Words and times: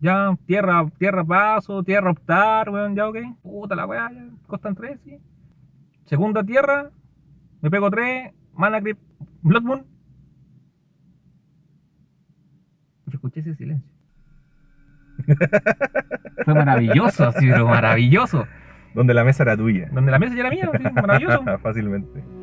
Ya, 0.00 0.34
tierra, 0.46 0.86
tierra 0.98 1.24
paso, 1.24 1.82
tierra 1.82 2.10
optar, 2.10 2.70
weón, 2.70 2.96
ya 2.96 3.08
ok. 3.08 3.18
Puta 3.42 3.74
la 3.74 3.86
weá, 3.86 4.10
ya, 4.10 4.28
costan 4.46 4.74
tres, 4.74 4.98
sí. 5.04 5.18
Segunda 6.06 6.42
tierra, 6.42 6.90
me 7.60 7.70
pego 7.70 7.90
tres, 7.90 8.32
mana 8.54 8.80
grip, 8.80 8.98
Blood 9.42 9.62
Moon. 9.62 9.86
Yo 13.06 13.14
escuché 13.14 13.40
ese 13.40 13.54
silencio. 13.54 13.90
Fue 16.44 16.54
maravilloso, 16.54 17.26
así, 17.28 17.46
pero 17.46 17.68
maravilloso. 17.68 18.46
Donde 18.94 19.14
la 19.14 19.24
mesa 19.24 19.42
era 19.42 19.56
tuya. 19.56 19.88
Donde 19.92 20.10
la 20.10 20.18
mesa 20.18 20.34
ya 20.34 20.40
era 20.40 20.50
mía, 20.50 20.70
sí, 20.72 20.84
maravilloso. 20.94 21.44
Fácilmente. 21.62 22.39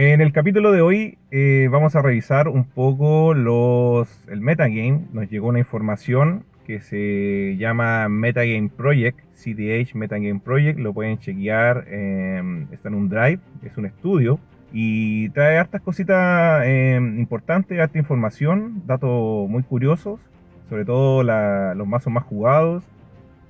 En 0.00 0.20
el 0.20 0.32
capítulo 0.32 0.70
de 0.70 0.80
hoy 0.80 1.18
eh, 1.32 1.68
vamos 1.72 1.96
a 1.96 2.02
revisar 2.02 2.46
un 2.46 2.62
poco 2.62 3.34
los, 3.34 4.28
el 4.28 4.40
metagame. 4.40 5.08
Nos 5.12 5.28
llegó 5.28 5.48
una 5.48 5.58
información 5.58 6.44
que 6.64 6.80
se 6.80 7.56
llama 7.58 8.08
Metagame 8.08 8.68
Project, 8.68 9.18
CDH 9.34 9.96
Metagame 9.96 10.38
Project. 10.38 10.78
Lo 10.78 10.92
pueden 10.94 11.18
chequear, 11.18 11.84
em, 11.88 12.68
está 12.70 12.90
en 12.90 12.94
un 12.94 13.08
drive, 13.08 13.40
es 13.64 13.76
un 13.76 13.86
estudio. 13.86 14.38
Y 14.72 15.30
trae 15.30 15.58
hartas 15.58 15.82
cositas 15.82 16.64
em, 16.64 17.18
importantes, 17.18 17.80
harta 17.80 17.98
información, 17.98 18.84
datos 18.86 19.50
muy 19.50 19.64
curiosos, 19.64 20.20
sobre 20.68 20.84
todo 20.84 21.24
los 21.24 21.88
mazos 21.88 22.12
más 22.12 22.22
jugados. 22.22 22.84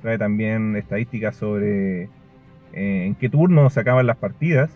Trae 0.01 0.17
también 0.17 0.77
estadísticas 0.77 1.37
sobre 1.37 2.05
eh, 2.05 2.09
en 2.73 3.15
qué 3.17 3.29
turno 3.29 3.69
se 3.69 3.81
acaban 3.81 4.07
las 4.07 4.17
partidas 4.17 4.71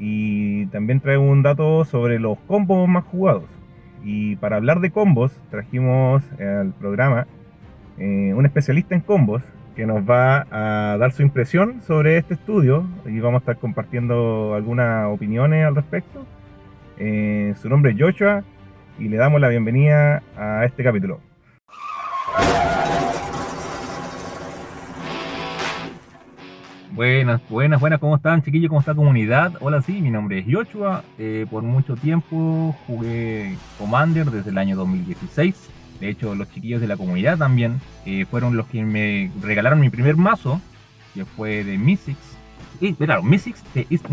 y 0.00 0.66
también 0.66 1.00
traigo 1.00 1.22
un 1.22 1.42
dato 1.42 1.84
sobre 1.84 2.18
los 2.18 2.38
combos 2.48 2.88
más 2.88 3.04
jugados. 3.04 3.44
Y 4.02 4.36
para 4.36 4.56
hablar 4.56 4.80
de 4.80 4.90
combos, 4.90 5.30
trajimos 5.50 6.24
al 6.40 6.72
programa 6.72 7.26
eh, 7.98 8.32
un 8.34 8.46
especialista 8.46 8.94
en 8.94 9.02
combos 9.02 9.42
que 9.76 9.84
nos 9.86 10.02
va 10.08 10.46
a 10.50 10.96
dar 10.96 11.12
su 11.12 11.22
impresión 11.22 11.82
sobre 11.82 12.16
este 12.16 12.34
estudio 12.34 12.86
y 13.04 13.20
vamos 13.20 13.40
a 13.40 13.42
estar 13.42 13.58
compartiendo 13.58 14.54
algunas 14.54 15.06
opiniones 15.06 15.66
al 15.66 15.76
respecto. 15.76 16.24
Eh, 16.98 17.54
su 17.60 17.68
nombre 17.68 17.92
es 17.92 17.98
Joshua 18.00 18.42
y 18.98 19.08
le 19.08 19.18
damos 19.18 19.40
la 19.40 19.48
bienvenida 19.48 20.22
a 20.36 20.64
este 20.64 20.82
capítulo. 20.82 21.20
Buenas, 27.00 27.40
buenas, 27.48 27.80
buenas, 27.80 27.98
¿cómo 27.98 28.16
están 28.16 28.42
chiquillos? 28.42 28.68
¿Cómo 28.68 28.80
está 28.80 28.94
comunidad? 28.94 29.54
Hola, 29.60 29.80
sí, 29.80 30.02
mi 30.02 30.10
nombre 30.10 30.40
es 30.40 30.46
Yoshua. 30.46 31.02
Eh, 31.16 31.46
por 31.50 31.62
mucho 31.62 31.96
tiempo 31.96 32.76
jugué 32.86 33.56
Commander 33.78 34.30
desde 34.30 34.50
el 34.50 34.58
año 34.58 34.76
2016. 34.76 35.70
De 35.98 36.10
hecho, 36.10 36.34
los 36.34 36.50
chiquillos 36.52 36.78
de 36.78 36.88
la 36.88 36.98
comunidad 36.98 37.38
también 37.38 37.80
eh, 38.04 38.26
fueron 38.30 38.54
los 38.54 38.66
que 38.66 38.84
me 38.84 39.32
regalaron 39.40 39.80
mi 39.80 39.88
primer 39.88 40.18
mazo, 40.18 40.60
que 41.14 41.24
fue 41.24 41.64
de 41.64 41.78
Mystics. 41.78 42.36
Y, 42.82 42.92
claro, 42.92 43.22
Mystics 43.22 43.64
de 43.72 43.86
East. 43.88 44.04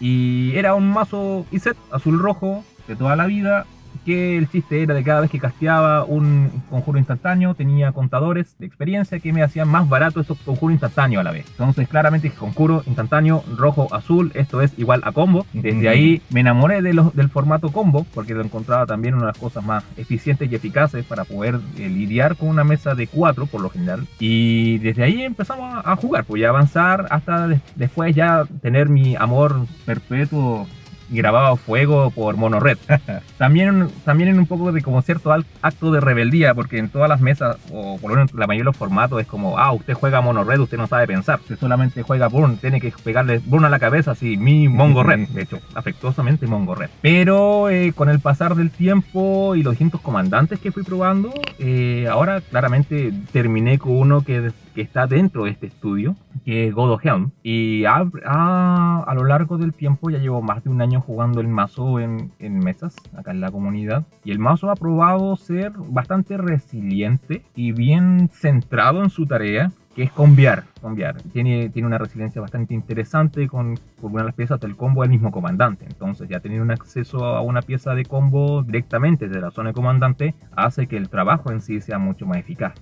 Y 0.00 0.52
era 0.56 0.74
un 0.74 0.88
mazo 0.90 1.44
Iset 1.50 1.76
azul-rojo 1.92 2.64
de 2.88 2.96
toda 2.96 3.14
la 3.16 3.26
vida 3.26 3.66
que 4.06 4.38
el 4.38 4.48
chiste 4.48 4.82
era 4.82 4.94
de 4.94 5.02
cada 5.02 5.20
vez 5.20 5.30
que 5.30 5.40
casteaba 5.40 6.04
un 6.04 6.62
conjuro 6.70 6.96
instantáneo 6.96 7.54
tenía 7.54 7.90
contadores 7.90 8.56
de 8.58 8.66
experiencia 8.66 9.18
que 9.18 9.32
me 9.32 9.42
hacían 9.42 9.68
más 9.68 9.88
barato 9.88 10.20
estos 10.20 10.38
conjuros 10.38 10.74
instantáneos 10.74 11.20
a 11.20 11.24
la 11.24 11.32
vez. 11.32 11.44
Entonces 11.50 11.88
claramente 11.88 12.30
conjuro 12.30 12.84
instantáneo 12.86 13.42
rojo 13.56 13.92
azul, 13.92 14.30
esto 14.34 14.62
es 14.62 14.78
igual 14.78 15.02
a 15.04 15.10
combo. 15.10 15.44
Desde 15.52 15.88
ahí 15.88 16.22
me 16.30 16.40
enamoré 16.40 16.82
de 16.82 16.94
los, 16.94 17.14
del 17.16 17.28
formato 17.28 17.70
combo 17.70 18.06
porque 18.14 18.32
lo 18.34 18.42
encontraba 18.42 18.86
también 18.86 19.14
una 19.14 19.24
de 19.24 19.32
las 19.32 19.38
cosas 19.38 19.64
más 19.64 19.82
eficientes 19.96 20.50
y 20.50 20.54
eficaces 20.54 21.04
para 21.04 21.24
poder 21.24 21.58
eh, 21.76 21.88
lidiar 21.88 22.36
con 22.36 22.48
una 22.48 22.62
mesa 22.62 22.94
de 22.94 23.08
4 23.08 23.46
por 23.46 23.60
lo 23.60 23.70
general. 23.70 24.06
Y 24.20 24.78
desde 24.78 25.02
ahí 25.02 25.22
empezamos 25.22 25.82
a, 25.84 25.96
jugar, 25.96 26.24
pues 26.24 26.42
ya 26.42 26.50
avanzar 26.50 27.06
hasta 27.10 27.48
después 27.74 28.14
ya 28.14 28.44
tener 28.62 28.88
mi 28.88 29.16
amor 29.16 29.66
perpetuo 29.84 30.68
grabado 31.08 31.54
a 31.54 31.56
fuego 31.56 32.10
por 32.10 32.36
Monored. 32.36 32.78
también, 33.38 33.88
también 34.04 34.30
en 34.30 34.38
un 34.38 34.46
poco 34.46 34.72
de 34.72 34.82
como 34.82 35.02
cierto 35.02 35.32
acto 35.62 35.90
de 35.90 36.00
rebeldía, 36.00 36.54
porque 36.54 36.78
en 36.78 36.88
todas 36.88 37.08
las 37.08 37.20
mesas, 37.20 37.56
o 37.72 37.98
por 37.98 38.10
lo 38.10 38.16
menos 38.16 38.34
la 38.34 38.46
mayoría 38.46 38.62
de 38.62 38.72
los 38.72 38.76
formatos, 38.76 39.20
es 39.20 39.26
como, 39.26 39.58
ah, 39.58 39.72
usted 39.72 39.94
juega 39.94 40.20
Monored, 40.20 40.60
usted 40.60 40.78
no 40.78 40.86
sabe 40.86 41.06
pensar. 41.06 41.40
Usted 41.40 41.58
solamente 41.58 42.02
juega 42.02 42.28
Burn, 42.28 42.56
tiene 42.56 42.80
que 42.80 42.92
pegarle 43.04 43.40
Burn 43.44 43.64
a 43.64 43.70
la 43.70 43.78
cabeza, 43.78 44.12
así, 44.12 44.36
mi 44.36 44.68
Mongo 44.68 45.02
Red, 45.02 45.28
de 45.28 45.42
hecho, 45.42 45.60
afectuosamente 45.74 46.46
Mongo 46.46 46.74
Red. 46.74 46.90
Pero 47.02 47.70
eh, 47.70 47.92
con 47.94 48.08
el 48.08 48.20
pasar 48.20 48.54
del 48.54 48.70
tiempo 48.70 49.54
y 49.54 49.62
los 49.62 49.72
distintos 49.72 50.00
comandantes 50.00 50.60
que 50.60 50.72
fui 50.72 50.82
probando, 50.82 51.32
eh, 51.58 52.06
ahora 52.10 52.40
claramente 52.40 53.12
terminé 53.32 53.78
con 53.78 53.92
uno 53.92 54.20
que 54.22 54.52
que 54.76 54.82
está 54.82 55.06
dentro 55.06 55.44
de 55.44 55.50
este 55.52 55.66
estudio, 55.66 56.14
que 56.44 56.68
es 56.68 56.74
God 56.74 56.92
of 56.92 57.04
Helm. 57.04 57.30
Y 57.42 57.86
a, 57.86 58.06
a, 58.26 59.14
lo 59.14 59.24
largo 59.24 59.56
del 59.56 59.72
tiempo 59.72 60.10
ya 60.10 60.18
llevo 60.18 60.42
más 60.42 60.62
de 60.62 60.68
un 60.68 60.82
año 60.82 61.00
jugando 61.00 61.40
el 61.40 61.48
mazo 61.48 61.98
en, 61.98 62.30
en, 62.38 62.58
mesas, 62.58 62.94
acá 63.16 63.30
en 63.30 63.40
la 63.40 63.50
comunidad. 63.50 64.04
Y 64.22 64.32
el 64.32 64.38
mazo 64.38 64.70
ha 64.70 64.76
probado 64.76 65.34
ser 65.36 65.72
bastante 65.88 66.36
resiliente 66.36 67.42
y 67.54 67.72
bien 67.72 68.28
centrado 68.30 69.02
en 69.02 69.08
su 69.08 69.24
tarea 69.24 69.72
que 69.94 70.02
es 70.02 70.12
conviar. 70.12 70.64
conviar. 70.82 71.22
Tiene, 71.32 71.70
tiene 71.70 71.88
una 71.88 71.96
resiliencia 71.96 72.42
bastante 72.42 72.74
interesante 72.74 73.48
con, 73.48 73.80
por 73.98 74.10
una 74.10 74.20
de 74.20 74.26
las 74.26 74.34
piezas 74.34 74.60
del 74.60 74.76
combo 74.76 75.00
del 75.00 75.10
mismo 75.10 75.32
comandante. 75.32 75.86
Entonces, 75.86 76.28
ya 76.28 76.40
tener 76.40 76.60
un 76.60 76.70
acceso 76.70 77.24
a 77.24 77.40
una 77.40 77.62
pieza 77.62 77.94
de 77.94 78.04
combo 78.04 78.62
directamente 78.62 79.26
desde 79.26 79.40
la 79.40 79.50
zona 79.50 79.70
de 79.70 79.74
comandante 79.74 80.34
hace 80.54 80.86
que 80.86 80.98
el 80.98 81.08
trabajo 81.08 81.50
en 81.50 81.62
sí 81.62 81.80
sea 81.80 81.98
mucho 81.98 82.26
más 82.26 82.36
eficaz. 82.36 82.74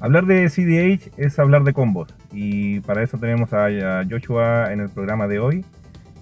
Hablar 0.00 0.24
de 0.24 0.48
CDH 0.48 1.12
es 1.18 1.38
hablar 1.38 1.62
de 1.62 1.74
combos 1.74 2.14
y 2.32 2.80
para 2.80 3.02
eso 3.02 3.18
tenemos 3.18 3.52
a 3.52 3.68
Joshua 4.08 4.72
en 4.72 4.80
el 4.80 4.88
programa 4.88 5.28
de 5.28 5.40
hoy 5.40 5.64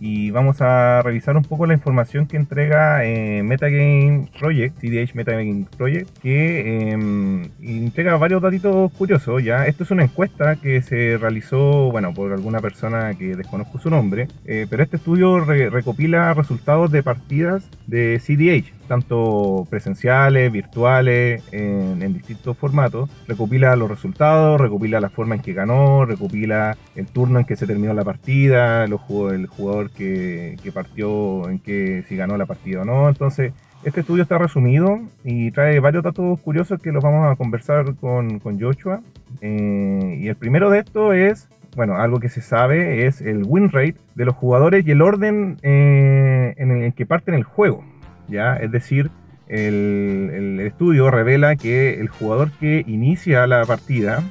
y 0.00 0.32
vamos 0.32 0.60
a 0.60 1.00
revisar 1.02 1.36
un 1.36 1.44
poco 1.44 1.64
la 1.64 1.74
información 1.74 2.26
que 2.26 2.36
entrega 2.36 3.04
eh, 3.04 3.42
Metagame 3.44 4.28
Project, 4.38 4.78
CDH 4.80 5.14
Metagame 5.14 5.66
Project, 5.76 6.18
que 6.20 6.90
em, 6.90 7.50
entrega 7.60 8.16
varios 8.16 8.42
datitos 8.42 8.92
curiosos. 8.92 9.42
Ya, 9.42 9.66
esto 9.66 9.84
es 9.84 9.90
una 9.90 10.04
encuesta 10.04 10.56
que 10.56 10.82
se 10.82 11.16
realizó, 11.18 11.90
bueno, 11.90 12.12
por 12.14 12.32
alguna 12.32 12.60
persona 12.60 13.14
que 13.14 13.36
desconozco 13.36 13.78
su 13.78 13.90
nombre, 13.90 14.28
eh, 14.44 14.66
pero 14.68 14.82
este 14.82 14.96
estudio 14.96 15.40
recopila 15.44 16.34
resultados 16.34 16.90
de 16.90 17.02
partidas 17.02 17.68
de 17.86 18.20
CDH 18.24 18.77
tanto 18.88 19.66
presenciales, 19.70 20.50
virtuales, 20.50 21.44
en, 21.52 22.12
distintos 22.12 22.56
formatos. 22.56 23.08
Recopila 23.28 23.76
los 23.76 23.88
resultados, 23.88 24.60
recopila 24.60 25.00
la 25.00 25.10
forma 25.10 25.36
en 25.36 25.42
que 25.42 25.52
ganó, 25.52 26.04
recopila 26.04 26.76
el 26.96 27.06
turno 27.06 27.38
en 27.38 27.44
que 27.44 27.56
se 27.56 27.66
terminó 27.66 27.94
la 27.94 28.04
partida, 28.04 28.84
el 28.84 28.94
jugador 28.94 29.90
que, 29.90 30.56
partió, 30.74 31.48
en 31.48 31.58
que 31.60 32.04
si 32.08 32.16
ganó 32.16 32.36
la 32.36 32.46
partida 32.46 32.82
o 32.82 32.84
no. 32.84 33.08
Entonces, 33.08 33.52
este 33.84 34.00
estudio 34.00 34.24
está 34.24 34.38
resumido 34.38 34.98
y 35.22 35.50
trae 35.52 35.78
varios 35.78 36.02
datos 36.02 36.40
curiosos 36.40 36.80
que 36.80 36.90
los 36.90 37.04
vamos 37.04 37.30
a 37.30 37.36
conversar 37.36 37.94
con, 37.96 38.40
Joshua. 38.58 39.00
Eh, 39.40 40.18
y 40.20 40.28
el 40.28 40.36
primero 40.36 40.70
de 40.70 40.80
estos 40.80 41.14
es 41.14 41.48
bueno, 41.76 41.96
algo 41.96 42.18
que 42.18 42.28
se 42.28 42.40
sabe 42.40 43.06
es 43.06 43.20
el 43.20 43.44
win 43.44 43.70
rate 43.70 43.94
de 44.16 44.24
los 44.24 44.34
jugadores 44.34 44.84
y 44.84 44.90
el 44.90 45.02
orden 45.02 45.58
eh, 45.62 46.54
en 46.56 46.70
el 46.70 46.92
que 46.92 47.06
parten 47.06 47.34
el 47.34 47.44
juego. 47.44 47.84
¿Ya? 48.28 48.56
Es 48.56 48.70
decir, 48.70 49.10
el, 49.48 50.60
estudio 50.60 51.10
revela 51.10 51.56
que 51.56 52.00
el 52.00 52.08
jugador 52.08 52.50
que 52.52 52.84
inicia 52.86 53.46
la 53.46 53.64
partida 53.64 54.22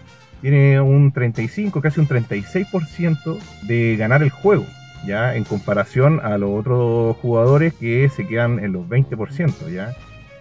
tiene 0.41 0.79
un 0.79 1.11
35, 1.11 1.81
casi 1.81 1.99
un 1.99 2.07
36% 2.07 3.39
de 3.63 3.95
ganar 3.97 4.21
el 4.21 4.29
juego, 4.29 4.65
¿ya? 5.05 5.35
En 5.35 5.43
comparación 5.43 6.19
a 6.23 6.37
los 6.37 6.51
otros 6.51 7.17
jugadores 7.17 7.73
que 7.73 8.09
se 8.09 8.27
quedan 8.27 8.59
en 8.59 8.73
los 8.73 8.87
20%, 8.87 9.71
¿ya? 9.73 9.89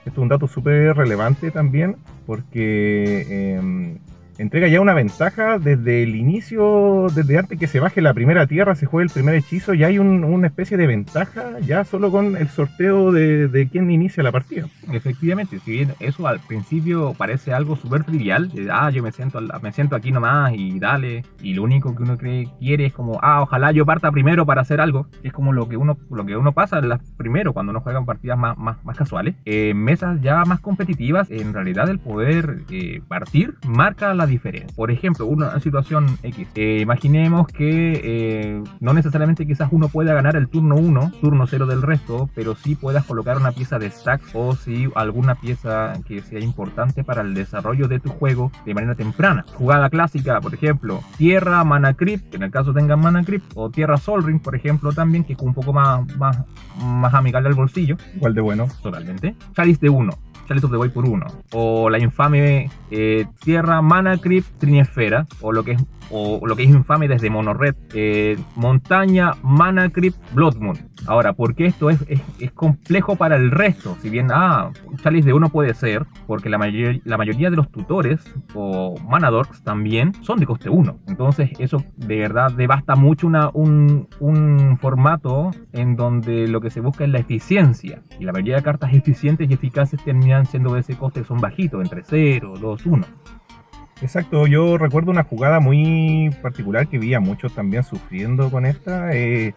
Esto 0.05 0.11
es 0.11 0.19
un 0.19 0.29
dato 0.29 0.47
súper 0.47 0.95
relevante 0.95 1.51
también 1.51 1.97
porque 2.27 3.57
em, 3.57 3.99
entrega 4.39 4.69
ya 4.69 4.81
una 4.81 4.95
ventaja 4.95 5.59
desde 5.59 6.03
el 6.03 6.17
inicio, 6.17 7.07
desde 7.15 7.39
antes 7.39 7.59
que 7.59 7.67
se 7.67 7.81
baje 7.81 8.01
la 8.01 8.15
primera 8.15 8.47
tierra, 8.47 8.75
se 8.75 8.87
juegue 8.87 9.07
el 9.07 9.13
primer 9.13 9.35
hechizo, 9.35 9.75
ya 9.75 9.87
hay 9.87 9.99
una 9.99 10.47
especie 10.47 10.77
de 10.77 10.87
ventaja 10.87 11.59
ya 11.61 11.85
solo 11.85 12.11
con 12.11 12.37
el 12.37 12.49
sorteo 12.49 13.13
de, 13.13 13.49
de 13.49 13.69
quién 13.69 13.91
inicia 13.91 14.23
la 14.23 14.33
partida. 14.33 14.67
Efectivamente, 14.93 15.59
si 15.61 15.71
bien 15.71 15.95
eso 16.01 16.27
al 16.27 16.41
principio 16.41 17.15
parece 17.15 17.53
algo 17.53 17.77
súper 17.77 18.05
trivial, 18.05 18.51
ah, 18.71 18.91
yo 18.91 19.03
me 19.03 19.13
siento, 19.13 19.41
me 19.63 19.73
siento 19.73 19.97
aquí 19.97 20.13
nomás 20.13 20.53
y 20.55 20.79
dale, 20.79 21.25
y 21.43 21.55
lo 21.55 21.63
único 21.63 21.95
que 21.95 22.03
uno 22.03 22.17
cree, 22.17 22.49
quiere 22.59 22.87
es 22.87 22.93
como, 22.93 23.19
ah, 23.23 23.43
ojalá 23.43 23.73
yo 23.73 23.87
parta 23.87 24.11
primero 24.11 24.47
para 24.47 24.63
hacer 24.63 24.81
algo, 24.81 25.09
es 25.23 25.33
como 25.33 25.53
lo 25.53 25.69
que 25.69 25.77
uno, 25.77 25.97
lo 26.11 26.27
que 26.27 26.37
uno 26.37 26.53
pasa 26.53 26.81
primero 27.17 27.53
cuando 27.53 27.71
uno 27.71 27.81
juega 27.81 28.05
partidas 28.05 28.39
más, 28.39 28.57
más, 28.59 28.85
más 28.85 28.97
casuales, 28.97 29.35
en 29.45 29.77
mesas 29.83 30.21
ya 30.21 30.45
más 30.45 30.61
competitivas, 30.61 31.31
en 31.31 31.53
realidad 31.53 31.89
el 31.89 31.99
poder 31.99 32.63
eh, 32.71 33.01
partir 33.09 33.55
marca 33.67 34.15
la 34.15 34.26
diferencia. 34.27 34.75
Por 34.75 34.91
ejemplo, 34.91 35.27
una 35.27 35.59
situación 35.61 36.19
X, 36.23 36.49
eh, 36.55 36.79
imaginemos 36.81 37.47
que 37.49 38.01
eh, 38.05 38.63
no 38.81 38.93
necesariamente 38.93 39.47
quizás 39.47 39.69
uno 39.73 39.89
pueda 39.89 40.15
ganar 40.15 40.37
el 40.37 40.49
turno 40.49 40.77
1, 40.77 41.13
turno 41.21 41.47
0 41.47 41.67
del 41.67 41.83
resto, 41.83 42.29
pero 42.35 42.55
sí 42.55 42.75
puedas 42.75 43.05
colocar 43.05 43.37
una 43.37 43.53
pieza 43.53 43.79
de 43.79 43.91
stack 43.91 44.23
o 44.35 44.55
si 44.55 44.89
alguna 44.95 45.35
pieza 45.37 45.95
que 46.07 46.21
sea 46.23 46.41
importante 46.41 47.05
para 47.05 47.23
el 47.23 47.35
desarrollo 47.35 47.89
de 47.89 48.01
tu 48.01 48.11
juego 48.11 48.51
de 48.65 48.75
manera 48.75 48.95
temprana. 48.95 49.45
Jugada 49.55 49.91
clásica, 49.91 50.41
por 50.41 50.55
ejemplo, 50.55 51.01
Tierra, 51.17 51.65
Mana 51.65 51.95
Crypt, 51.95 52.31
que 52.31 52.37
en 52.37 52.45
el 52.45 52.51
caso 52.51 52.73
tengan 52.73 53.01
Mana 53.01 53.25
Crypt, 53.25 53.53
o 53.55 53.71
Tierra 53.71 53.97
Sol 53.97 54.25
Ring, 54.25 54.41
por 54.41 54.55
ejemplo, 54.55 54.93
también, 54.93 55.25
que 55.25 55.35
es 55.35 55.39
un 55.41 55.55
poco 55.55 55.73
más, 55.73 56.07
más, 56.17 56.39
más 56.83 57.15
amigable 57.15 57.49
al 57.49 57.55
bolsillo. 57.55 57.97
Igual 58.15 58.35
de 58.35 58.41
bueno. 58.41 58.69
Totalmente. 58.83 59.35
Chalice 59.55 59.81
de 59.83 59.91
1. 59.91 60.13
Chalice 60.47 60.69
de 60.69 60.77
Void 60.77 60.91
por 60.91 61.09
1. 61.09 61.27
O 61.53 61.91
la 61.91 61.99
infame 61.99 62.71
eh, 62.91 63.27
Tierra, 63.41 63.83
Mana 63.83 64.19
Crypt, 64.19 64.59
Trinesfera. 64.59 65.27
O 65.41 65.53
lo 65.53 65.65
que 65.65 65.73
es 65.73 65.85
o 66.11 66.47
lo 66.47 66.57
que 66.57 66.65
es 66.65 66.71
infame 66.71 67.09
desde 67.09 67.31
Monored, 67.31 67.75
eh, 67.95 68.39
Montaña, 68.55 69.33
Mana 69.43 69.91
Crypt, 69.91 70.19
Blood 70.33 70.57
Moon. 70.57 70.79
Ahora, 71.07 71.35
¿por 71.35 71.55
qué 71.55 71.67
esto 71.67 71.91
es, 71.91 72.01
complejo 72.55 73.17
para 73.17 73.37
el 73.37 73.51
resto? 73.51 73.97
Si 74.01 74.11
bien, 74.11 74.29
ah, 74.33 74.71
chalice 75.03 75.29
de 75.29 75.33
uno 75.35 75.51
puede 75.51 75.75
ser, 75.75 76.07
porque 76.27 76.49
la, 76.49 76.59
la 77.05 77.19
mayoría 77.19 77.51
de 77.51 77.57
los 77.57 77.71
tutores 77.71 78.25
o 78.55 78.95
Manadorks 79.09 79.63
también 79.63 80.13
son 80.23 80.39
de 80.39 80.47
coste 80.47 80.69
1. 80.69 80.99
Entonces, 81.07 81.51
eso 81.59 81.85
de 81.97 82.19
verdad 82.19 82.53
devasta 82.53 82.97
mucho 82.97 83.27
una, 83.27 83.51
un, 83.53 84.09
un 84.21 84.79
formato 84.81 85.51
en 85.73 85.97
donde 85.97 86.49
lo 86.49 86.61
que 86.61 86.71
se 86.71 86.81
busca 86.81 87.05
es 87.05 87.11
la 87.11 87.19
eficiencia. 87.19 88.03
Y 88.19 88.25
la 88.25 88.33
mayoría 88.33 88.57
de 88.57 88.63
cartas 88.63 88.93
eficientes 88.93 89.49
y 89.51 89.55
eficaces 89.55 90.03
terminan 90.05 90.47
siendo 90.47 90.75
de 90.75 90.81
ese 90.81 90.97
coste, 90.97 91.25
son 91.25 91.39
bajitos, 91.39 91.83
entre 91.83 92.03
0, 92.05 92.55
2, 92.61 92.87
1. 92.87 93.07
Exacto, 94.03 94.47
yo 94.47 94.77
recuerdo 94.77 95.11
una 95.11 95.25
jugada 95.25 95.59
muy 95.59 96.31
particular 96.43 96.87
que 96.87 96.99
vi 96.99 97.15
a 97.15 97.21
muchos 97.21 97.55
también 97.55 97.83
sufriendo 97.83 98.51
con 98.51 98.67
esta, 98.67 99.11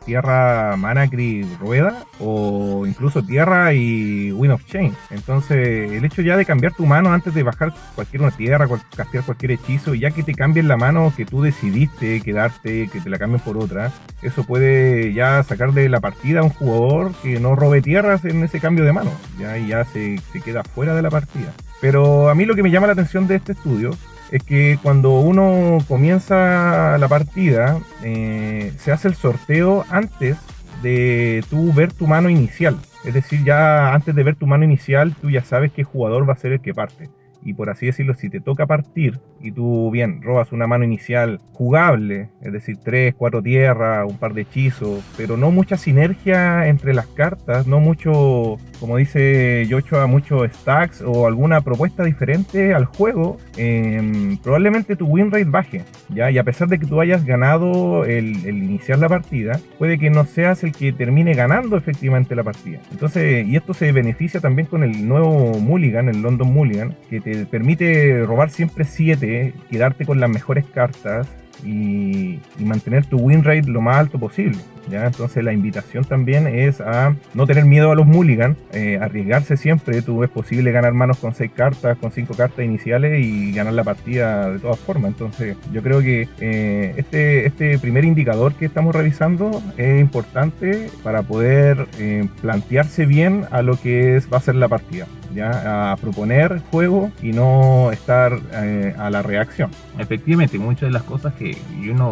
Tierra 0.05 0.77
Manacri 0.77 1.45
Rueda 1.59 2.05
o 2.19 2.85
incluso 2.87 3.21
Tierra 3.21 3.73
y 3.73 4.31
Wind 4.31 4.53
of 4.53 4.65
Chain. 4.65 4.95
Entonces, 5.09 5.91
el 5.91 6.05
hecho 6.05 6.21
ya 6.21 6.37
de 6.37 6.45
cambiar 6.45 6.73
tu 6.73 6.85
mano 6.85 7.11
antes 7.11 7.33
de 7.33 7.43
bajar 7.43 7.73
cualquier 7.95 8.21
una 8.21 8.31
tierra, 8.31 8.67
castear 8.95 9.25
cualquier 9.25 9.51
hechizo, 9.51 9.93
ya 9.93 10.11
que 10.11 10.23
te 10.23 10.33
cambien 10.33 10.69
la 10.69 10.77
mano 10.77 11.11
que 11.15 11.25
tú 11.25 11.41
decidiste 11.41 12.21
quedarte, 12.21 12.87
que 12.87 13.01
te 13.01 13.09
la 13.09 13.19
cambien 13.19 13.41
por 13.41 13.57
otra, 13.57 13.91
eso 14.21 14.45
puede 14.45 15.13
ya 15.13 15.43
sacar 15.43 15.73
de 15.73 15.89
la 15.89 15.99
partida 15.99 16.39
a 16.39 16.43
un 16.43 16.49
jugador 16.49 17.11
que 17.21 17.41
no 17.41 17.55
robe 17.55 17.81
tierras 17.81 18.23
en 18.23 18.41
ese 18.43 18.61
cambio 18.61 18.85
de 18.85 18.93
mano, 18.93 19.11
ya, 19.37 19.57
y 19.57 19.67
ya 19.67 19.83
se, 19.83 20.17
se 20.31 20.39
queda 20.39 20.63
fuera 20.63 20.95
de 20.95 21.01
la 21.01 21.09
partida. 21.09 21.53
Pero 21.81 22.29
a 22.29 22.35
mí 22.35 22.45
lo 22.45 22.55
que 22.55 22.63
me 22.63 22.71
llama 22.71 22.87
la 22.87 22.93
atención 22.93 23.27
de 23.27 23.35
este 23.35 23.53
estudio 23.53 23.91
es 24.31 24.43
que 24.43 24.77
cuando 24.81 25.19
uno 25.19 25.79
comienza 25.87 26.97
la 26.97 27.07
partida, 27.07 27.79
eh, 28.03 28.73
se 28.77 28.91
hace 28.91 29.07
el 29.07 29.15
sorteo 29.15 29.85
antes 29.89 30.37
de 30.81 31.43
tú 31.49 31.73
ver 31.73 31.91
tu 31.93 32.07
mano 32.07 32.29
inicial. 32.29 32.77
Es 33.05 33.13
decir, 33.13 33.43
ya 33.43 33.93
antes 33.93 34.13
de 34.15 34.23
ver 34.23 34.35
tu 34.35 34.45
mano 34.45 34.63
inicial, 34.63 35.15
tú 35.21 35.29
ya 35.29 35.43
sabes 35.43 35.71
qué 35.71 35.83
jugador 35.83 36.27
va 36.27 36.33
a 36.33 36.37
ser 36.37 36.53
el 36.53 36.61
que 36.61 36.73
parte 36.73 37.09
y 37.43 37.53
por 37.53 37.69
así 37.69 37.85
decirlo, 37.85 38.13
si 38.13 38.29
te 38.29 38.39
toca 38.39 38.65
partir 38.65 39.19
y 39.41 39.51
tú 39.51 39.89
bien 39.91 40.21
robas 40.21 40.51
una 40.51 40.67
mano 40.67 40.83
inicial 40.83 41.39
jugable, 41.53 42.29
es 42.41 42.51
decir, 42.51 42.77
3, 42.83 43.13
4 43.17 43.41
tierras, 43.41 44.05
un 44.09 44.17
par 44.17 44.33
de 44.33 44.41
hechizos, 44.41 45.03
pero 45.17 45.37
no 45.37 45.51
mucha 45.51 45.77
sinergia 45.77 46.67
entre 46.67 46.93
las 46.93 47.07
cartas, 47.07 47.67
no 47.67 47.79
mucho, 47.79 48.57
como 48.79 48.97
dice 48.97 49.65
Yochoa, 49.67 50.07
muchos 50.07 50.51
stacks 50.51 51.01
o 51.01 51.27
alguna 51.27 51.61
propuesta 51.61 52.03
diferente 52.03 52.73
al 52.73 52.85
juego, 52.85 53.37
em, 53.57 54.37
probablemente 54.37 54.95
tu 54.95 55.05
win 55.05 55.31
rate 55.31 55.45
baje, 55.45 55.83
¿ya? 56.09 56.31
Y 56.31 56.37
a 56.37 56.43
pesar 56.43 56.67
de 56.67 56.79
que 56.79 56.85
tú 56.85 56.99
hayas 56.99 57.25
ganado 57.25 58.05
el, 58.05 58.45
el 58.45 58.63
iniciar 58.63 58.99
la 58.99 59.09
partida, 59.09 59.59
puede 59.77 59.97
que 59.97 60.09
no 60.09 60.25
seas 60.25 60.63
el 60.63 60.71
que 60.71 60.91
termine 60.91 61.33
ganando 61.33 61.77
efectivamente 61.77 62.35
la 62.35 62.43
partida. 62.43 62.79
Entonces, 62.91 63.47
y 63.47 63.55
esto 63.55 63.73
se 63.73 63.91
beneficia 63.91 64.39
también 64.39 64.67
con 64.67 64.83
el 64.83 65.07
nuevo 65.07 65.59
Mulligan, 65.59 66.09
el 66.09 66.21
London 66.21 66.51
Mulligan, 66.51 66.95
que 67.09 67.21
te 67.21 67.28
permite 67.49 68.25
robar 68.25 68.49
siempre 68.49 68.85
7, 68.85 69.53
quedarte 69.69 70.05
con 70.05 70.19
las 70.19 70.29
mejores 70.29 70.65
cartas 70.65 71.27
y, 71.63 72.39
mantener 72.59 73.05
tu 73.05 73.17
win 73.17 73.43
rate 73.43 73.67
lo 73.67 73.81
más 73.81 73.97
alto 73.97 74.19
posible. 74.19 74.57
¿ya? 74.89 75.05
Entonces 75.07 75.43
la 75.43 75.53
invitación 75.53 76.03
también 76.03 76.47
es 76.47 76.81
a 76.81 77.15
no 77.33 77.47
tener 77.47 77.65
miedo 77.65 77.91
a 77.91 77.95
los 77.95 78.05
mulligan, 78.05 78.57
eh, 78.73 78.99
arriesgarse 79.01 79.57
siempre. 79.57 80.01
Tú 80.01 80.23
es 80.23 80.29
posible 80.29 80.71
ganar 80.71 80.93
manos 80.93 81.17
con 81.17 81.33
6 81.33 81.51
cartas, 81.55 81.97
con 81.97 82.11
5 82.11 82.33
cartas 82.35 82.65
iniciales 82.65 83.23
y 83.23 83.53
ganar 83.53 83.73
la 83.73 83.83
partida 83.83 84.51
de 84.51 84.59
todas 84.59 84.79
formas. 84.79 85.11
Entonces 85.11 85.57
yo 85.71 85.81
creo 85.81 86.01
que 86.01 86.27
eh, 86.39 86.93
este, 86.97 87.45
este 87.45 87.79
primer 87.79 88.05
indicador 88.05 88.53
que 88.55 88.65
estamos 88.65 88.95
revisando 88.95 89.63
es 89.77 89.99
importante 89.99 90.89
para 91.03 91.23
poder 91.23 91.87
eh, 91.97 92.27
plantearse 92.41 93.05
bien 93.05 93.45
a 93.51 93.61
lo 93.61 93.77
que 93.77 94.15
es, 94.15 94.31
va 94.31 94.37
a 94.37 94.41
ser 94.41 94.55
la 94.55 94.67
partida. 94.67 95.07
¿Ya? 95.33 95.91
a 95.91 95.97
proponer 95.97 96.61
juego 96.71 97.11
y 97.21 97.31
no 97.31 97.91
estar 97.91 98.39
eh, 98.53 98.95
a 98.97 99.09
la 99.09 99.21
reacción. 99.21 99.71
Efectivamente, 99.97 100.57
muchas 100.59 100.81
de 100.81 100.91
las 100.91 101.03
cosas 101.03 101.33
que 101.33 101.57
uno, 101.89 102.11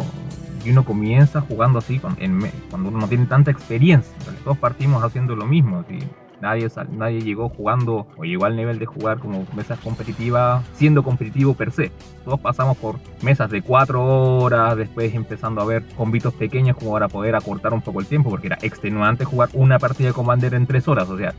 uno 0.65 0.85
comienza 0.85 1.41
jugando 1.41 1.79
así 1.79 1.99
cuando 1.99 2.89
uno 2.89 2.99
no 2.99 3.07
tiene 3.07 3.25
tanta 3.25 3.51
experiencia, 3.51 4.11
todos 4.43 4.57
partimos 4.57 5.03
haciendo 5.03 5.35
lo 5.35 5.45
mismo. 5.45 5.83
Nadie, 6.39 6.69
nadie 6.91 7.21
llegó 7.21 7.49
jugando 7.49 8.05
o 8.15 8.23
llegó 8.23 8.45
al 8.45 8.55
nivel 8.55 8.77
de 8.77 8.85
jugar 8.85 9.17
como 9.17 9.47
mesas 9.55 9.79
competitivas, 9.79 10.63
siendo 10.73 11.01
competitivo 11.01 11.55
per 11.55 11.71
se. 11.71 11.91
Todos 12.23 12.39
pasamos 12.39 12.77
por 12.77 12.97
mesas 13.23 13.49
de 13.49 13.63
4 13.63 14.39
horas, 14.39 14.77
después 14.77 15.15
empezando 15.15 15.61
a 15.61 15.65
ver 15.65 15.83
convitos 15.97 16.35
pequeños 16.35 16.77
como 16.77 16.91
para 16.91 17.07
poder 17.07 17.35
acortar 17.35 17.73
un 17.73 17.81
poco 17.81 18.01
el 18.01 18.05
tiempo, 18.05 18.29
porque 18.29 18.47
era 18.47 18.57
extenuante 18.61 19.25
jugar 19.25 19.49
una 19.53 19.79
partida 19.79 20.09
de 20.09 20.13
Commander 20.13 20.53
en 20.53 20.67
3 20.67 20.87
horas. 20.87 21.09
O 21.09 21.17
sea, 21.17 21.33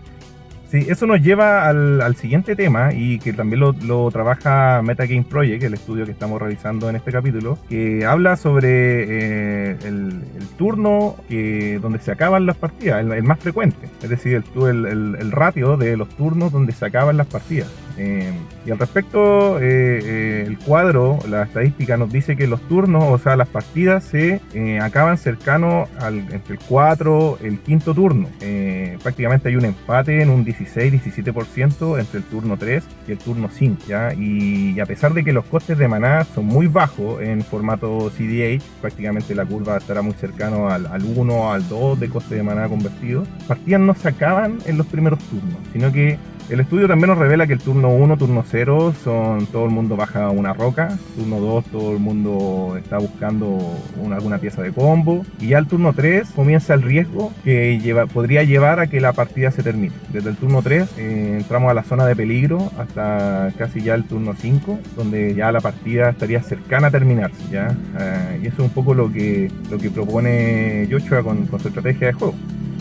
Sí, 0.71 0.85
eso 0.89 1.07
nos 1.07 1.23
lleva 1.23 1.67
al, 1.67 2.17
siguiente 2.17 2.55
tema 2.55 2.93
y 2.93 3.19
que 3.21 3.33
también 3.33 3.61
lo, 3.61 4.11
trabaja 4.11 4.83
Metagame 4.83 5.25
Project, 5.25 5.63
el 5.63 5.75
estudio 5.75 6.05
que 6.05 6.13
estamos 6.13 6.41
realizando 6.41 6.91
en 6.91 6.97
este 6.97 7.11
capítulo, 7.11 7.59
que 7.71 8.05
habla 8.05 8.37
sobre 8.37 9.71
eh, 9.71 9.77
el, 9.85 10.23
turno 10.59 11.17
que, 11.29 11.79
donde 11.81 12.01
se 12.01 12.13
acaban 12.13 12.45
las 12.45 12.57
partidas, 12.57 13.01
el, 13.01 13.23
más 13.23 13.39
frecuente, 13.39 13.89
es 14.03 14.11
decir, 14.11 14.43
el, 14.57 14.87
el, 14.87 15.31
ratio 15.31 15.77
de 15.79 15.97
los 15.97 16.09
turnos 16.11 16.53
donde 16.53 16.73
se 16.73 16.85
acaban 16.85 17.17
las 17.17 17.29
partidas. 17.29 17.69
Eh, 17.99 18.33
y 18.65 18.71
al 18.71 18.79
respecto, 18.79 19.59
eh, 19.59 20.01
eh, 20.03 20.45
el 20.47 20.59
cuadro, 20.59 21.19
la 21.29 21.43
estadística 21.43 21.97
nos 21.97 22.11
dice 22.13 22.37
que 22.37 22.47
los 22.47 22.61
turnos, 22.69 23.05
o 23.05 23.19
sea, 23.19 23.37
las 23.37 23.49
partidas 23.49 24.05
se 24.05 24.41
acaban 24.81 25.19
cercano 25.19 25.89
al, 26.01 26.19
entre 26.33 26.55
el 26.55 26.61
4, 26.61 27.39
el 27.43 27.59
quinto 27.59 27.95
turno. 27.95 28.29
prácticamente 29.03 29.49
hay 29.49 29.57
un 29.57 29.65
empate 29.65 30.23
en 30.23 30.31
un 30.31 30.45
16-17% 30.45 31.99
entre 31.99 32.19
el 32.19 32.25
turno 32.25 32.57
3 32.57 32.85
y 33.09 33.13
el 33.13 33.19
turno 33.19 33.49
5. 33.51 33.83
¿ya? 33.89 34.15
Y, 34.15 34.79
a 34.81 34.87
pesar 34.87 35.13
de 35.13 35.25
que 35.25 35.33
los 35.33 35.45
costes 35.47 35.77
de 35.79 35.89
maná 35.89 36.25
son 36.35 36.47
muy 36.47 36.69
bajos 36.69 37.21
en 37.21 37.43
formato 37.43 38.11
CDH, 38.17 38.63
prácticamente 38.81 39.35
la 39.35 39.45
curva 39.45 39.77
estará 39.77 40.03
muy 40.03 40.15
cercano 40.15 40.69
al, 40.69 40.87
al 40.87 41.03
1, 41.05 41.53
al 41.53 41.69
2 41.69 41.99
de 42.01 42.09
coste 42.09 42.37
de 42.37 42.43
maná 42.43 42.69
convertido, 42.69 43.25
partidas 43.49 43.81
no 43.81 43.95
se 43.95 44.09
acaban 44.09 44.59
en 44.67 44.79
los 44.79 44.87
primeros 44.87 45.19
turnos, 45.25 45.59
sino 45.73 45.91
que 45.91 46.19
el 46.51 46.61
estudio 46.61 46.89
también 46.89 47.11
nos 47.11 47.19
revela 47.19 47.47
que 47.47 47.53
el 47.53 47.59
turno 47.59 47.91
1, 47.91 48.17
turno 48.17 48.45
0 48.49 48.95
son 49.05 49.47
todo 49.47 49.65
el 49.65 49.71
mundo 49.71 49.97
baja 49.97 50.31
una 50.31 50.55
roca, 50.55 50.97
turno 51.17 51.41
2 51.41 51.65
todo 51.67 51.93
el 51.93 51.99
mundo 51.99 52.77
está 52.79 52.99
buscando 52.99 53.59
alguna 54.13 54.39
pieza 54.39 54.63
de 54.63 54.73
combo 54.73 55.27
y 55.41 55.49
ya 55.49 55.59
el 55.59 55.67
turno 55.67 55.93
3 55.93 56.31
comienza 56.31 56.73
el 56.73 56.83
riesgo 56.83 57.33
que 57.45 57.79
lleva, 57.79 58.07
podría 58.07 58.43
llevar 58.45 58.81
a 58.81 58.87
que 58.87 59.01
la 59.01 59.13
partida 59.13 59.51
se 59.51 59.63
termine. 59.63 59.93
Desde 60.11 60.31
el 60.31 60.37
turno 60.37 60.63
3 60.63 60.89
eh, 60.97 61.37
entramos 61.39 61.71
a 61.71 61.75
la 61.75 61.83
zona 61.83 62.07
de 62.07 62.17
peligro 62.17 62.71
hasta 62.79 63.53
casi 63.59 63.83
ya 63.83 63.95
el 63.95 64.05
turno 64.05 64.35
5 64.35 64.79
donde 64.97 65.35
ya 65.35 65.53
la 65.53 65.61
partida 65.61 66.11
estaría 66.11 66.43
cercana 66.43 66.87
a 66.87 66.91
terminarse. 66.91 67.43
¿ya? 67.51 67.77
Eh, 67.99 68.41
y 68.43 68.47
eso 68.47 68.57
es 68.63 68.69
un 68.69 68.71
poco 68.71 68.95
lo 68.95 69.13
que, 69.13 69.51
lo 69.71 69.79
que 69.79 69.91
propone 69.91 70.89
Joshua 70.91 71.23
con, 71.23 71.47
con 71.47 71.61
su 71.61 71.69
estrategia 71.69 72.09
de 72.09 72.13
juego. 72.15 72.35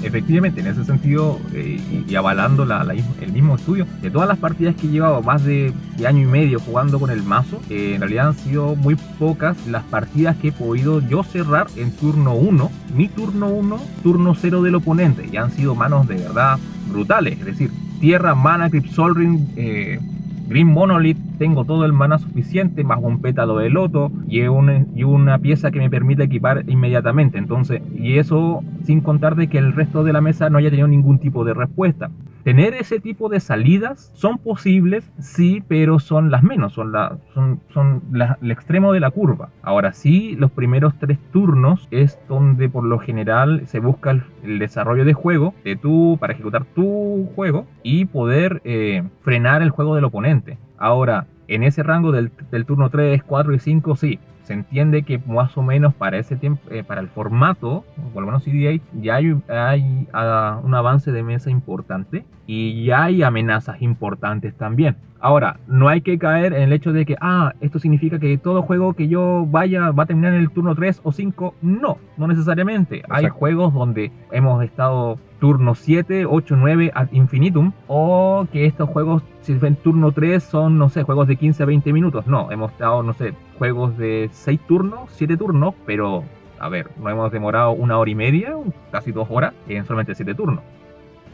Efectivamente, 0.03 0.61
en 0.61 0.67
ese 0.67 0.83
sentido, 0.85 1.39
eh, 1.53 1.79
y, 2.07 2.15
avalando 2.15 2.65
la, 2.65 2.85
el 3.21 3.31
mismo 3.31 3.55
estudio, 3.55 3.85
de 4.01 4.11
todas 4.11 4.27
las 4.27 4.37
partidas 4.37 4.75
que 4.75 4.87
he 4.87 4.89
llevado 4.89 5.21
más 5.21 5.43
de, 5.43 5.73
año 6.05 6.23
y 6.23 6.25
medio 6.25 6.59
jugando 6.59 6.99
con 6.99 7.09
el 7.09 7.23
mazo, 7.23 7.61
eh, 7.69 7.93
en 7.95 8.01
realidad 8.01 8.27
han 8.27 8.35
sido 8.35 8.75
muy 8.75 8.95
pocas 8.95 9.57
las 9.67 9.83
partidas 9.83 10.37
que 10.37 10.49
he 10.49 10.51
podido 10.51 11.01
yo 11.01 11.23
cerrar 11.23 11.67
en 11.75 11.91
turno 11.91 12.35
1, 12.35 12.71
mi 12.95 13.07
turno 13.07 13.47
1, 13.47 13.79
turno 14.03 14.35
0 14.35 14.61
del 14.61 14.75
oponente, 14.75 15.27
y 15.31 15.37
han 15.37 15.51
sido 15.51 15.75
manos 15.75 16.07
de 16.07 16.15
verdad 16.15 16.59
brutales, 16.89 17.39
es 17.39 17.45
decir, 17.45 17.71
Tierra, 17.99 18.35
Mana, 18.35 18.69
Crypt 18.69 18.91
Sol 18.91 19.15
Ring, 19.15 19.39
eh, 19.55 19.99
Green 20.47 20.67
Monolith, 20.67 21.17
tengo 21.37 21.65
todo 21.65 21.83
el 21.83 21.91
mana 21.91 22.19
suficiente, 22.19 22.83
más 22.83 22.99
un 23.01 23.19
pétalo 23.19 23.57
de 23.57 23.69
loto 23.69 24.11
y 24.29 24.41
una, 24.43 24.85
y 24.95 25.03
una 25.03 25.39
pieza 25.39 25.71
que 25.71 25.79
me 25.79 25.89
permite 25.89 26.23
equipar 26.23 26.63
inmediatamente. 26.67 27.37
Entonces, 27.37 27.81
y 27.95 28.17
eso 28.17 28.63
sin 28.83 29.01
contar 29.01 29.35
de 29.35 29.47
que 29.47 29.57
el 29.57 29.73
resto 29.73 30.05
de 30.05 30.13
la 30.13 30.21
mesa 30.21 30.49
no 30.49 30.57
haya 30.57 30.69
tenido 30.69 30.87
ningún 30.87 31.19
tipo 31.19 31.43
de 31.43 31.53
respuesta. 31.53 32.09
Tener 32.47 32.75
ese 32.75 33.01
tipo 33.01 33.27
de 33.27 33.41
salidas 33.41 34.09
son 34.13 34.37
posibles, 34.37 35.11
sí, 35.19 35.61
pero 35.67 35.99
son 35.99 36.31
las 36.31 36.43
menos, 36.43 36.71
son, 36.71 36.93
la, 36.93 37.17
son, 37.33 37.59
son 37.73 38.01
el 38.41 38.51
extremo 38.51 38.93
de 38.93 39.01
la 39.01 39.11
curva. 39.11 39.49
Ahora 39.61 39.91
sí, 39.91 40.33
los 40.39 40.49
primeros 40.51 40.97
tres 40.97 41.19
turnos 41.33 41.89
es 41.91 42.17
donde 42.29 42.69
por 42.69 42.85
lo 42.85 42.99
general 42.99 43.63
se 43.67 43.81
busca 43.81 44.11
el, 44.11 44.59
desarrollo 44.59 45.03
de 45.03 45.11
juego 45.11 45.55
de 45.65 45.75
tú 45.75 46.15
para 46.21 46.31
ejecutar 46.31 46.63
tu 46.63 47.27
juego 47.35 47.67
y 47.83 48.05
poder 48.05 48.61
eh, 48.63 49.03
frenar 49.23 49.61
el 49.61 49.71
juego 49.71 49.95
del 49.95 50.05
oponente. 50.05 50.57
Ahora, 50.77 51.27
en 51.49 51.63
ese 51.63 51.83
rango 51.83 52.13
del, 52.13 52.31
del 52.49 52.65
turno 52.65 52.89
3, 52.89 53.23
4 53.23 53.55
y 53.55 53.59
5, 53.59 53.95
sí, 53.97 54.19
se 54.47 54.53
entiende 54.53 55.03
que 55.03 55.19
más 55.19 55.57
o 55.57 55.61
menos 55.61 55.93
para 55.93 56.17
ese 56.17 56.37
tiempo, 56.37 56.61
eh, 56.71 56.81
para 56.81 57.01
el 57.01 57.09
formato, 57.09 57.83
por 58.13 58.21
lo 58.23 58.27
menos 58.27 58.45
CDA, 58.45 58.81
ya 58.93 59.15
hay, 59.15 59.33
uh, 59.33 60.65
un 60.65 60.73
avance 60.73 61.11
de 61.11 61.21
mesa 61.21 61.51
importante 61.51 62.23
y 62.45 62.85
ya 62.85 63.03
hay 63.03 63.23
amenazas 63.23 63.81
importantes 63.81 64.55
también. 64.55 64.95
Ahora, 65.19 65.59
no 65.67 65.87
hay 65.87 66.01
que 66.01 66.17
caer 66.17 66.53
en 66.53 66.63
el 66.63 66.73
hecho 66.73 66.93
de 66.93 67.05
que, 67.05 67.15
ah, 67.21 67.53
esto 67.59 67.79
significa 67.79 68.19
que 68.19 68.37
todo 68.37 68.61
juego 68.61 68.93
que 68.93 69.07
yo 69.07 69.45
vaya 69.49 69.91
va 69.91 70.03
a 70.03 70.05
terminar 70.05 70.33
en 70.33 70.39
el 70.39 70.51
turno 70.51 70.75
3 70.75 71.01
o 71.03 71.11
5. 71.11 71.55
No, 71.61 71.97
no 72.17 72.27
necesariamente. 72.27 73.03
Hay 73.09 73.29
juegos 73.29 73.73
donde 73.73 74.11
hemos 74.31 74.63
estado 74.63 75.17
turno 75.39 75.75
7, 75.75 76.25
8, 76.25 76.55
9 76.55 76.91
ad 76.93 77.07
infinitum, 77.11 77.71
o 77.87 78.47
que 78.51 78.65
estos 78.65 78.89
juegos, 78.89 79.23
si 79.41 79.53
ven 79.53 79.75
turno 79.75 80.11
3, 80.11 80.43
son, 80.43 80.77
no 80.77 80.89
sé, 80.89 81.03
juegos 81.03 81.27
de 81.27 81.35
15 81.35 81.63
a 81.63 81.65
20 81.65 81.93
minutos. 81.93 82.27
No, 82.27 82.51
hemos 82.51 82.71
estado, 82.71 83.03
no 83.03 83.13
sé, 83.13 83.33
juegos 83.57 83.97
de 83.97 84.29
6 84.31 84.59
turnos, 84.67 85.11
7 85.11 85.37
turnos, 85.37 85.75
pero, 85.85 86.23
a 86.59 86.69
ver, 86.69 86.89
no 87.01 87.09
hemos 87.09 87.31
demorado 87.31 87.71
una 87.71 87.97
hora 87.97 88.09
y 88.09 88.15
media, 88.15 88.55
casi 88.91 89.11
dos 89.11 89.27
horas, 89.29 89.53
en 89.67 89.85
solamente 89.85 90.15
7 90.15 90.33
turnos. 90.33 90.63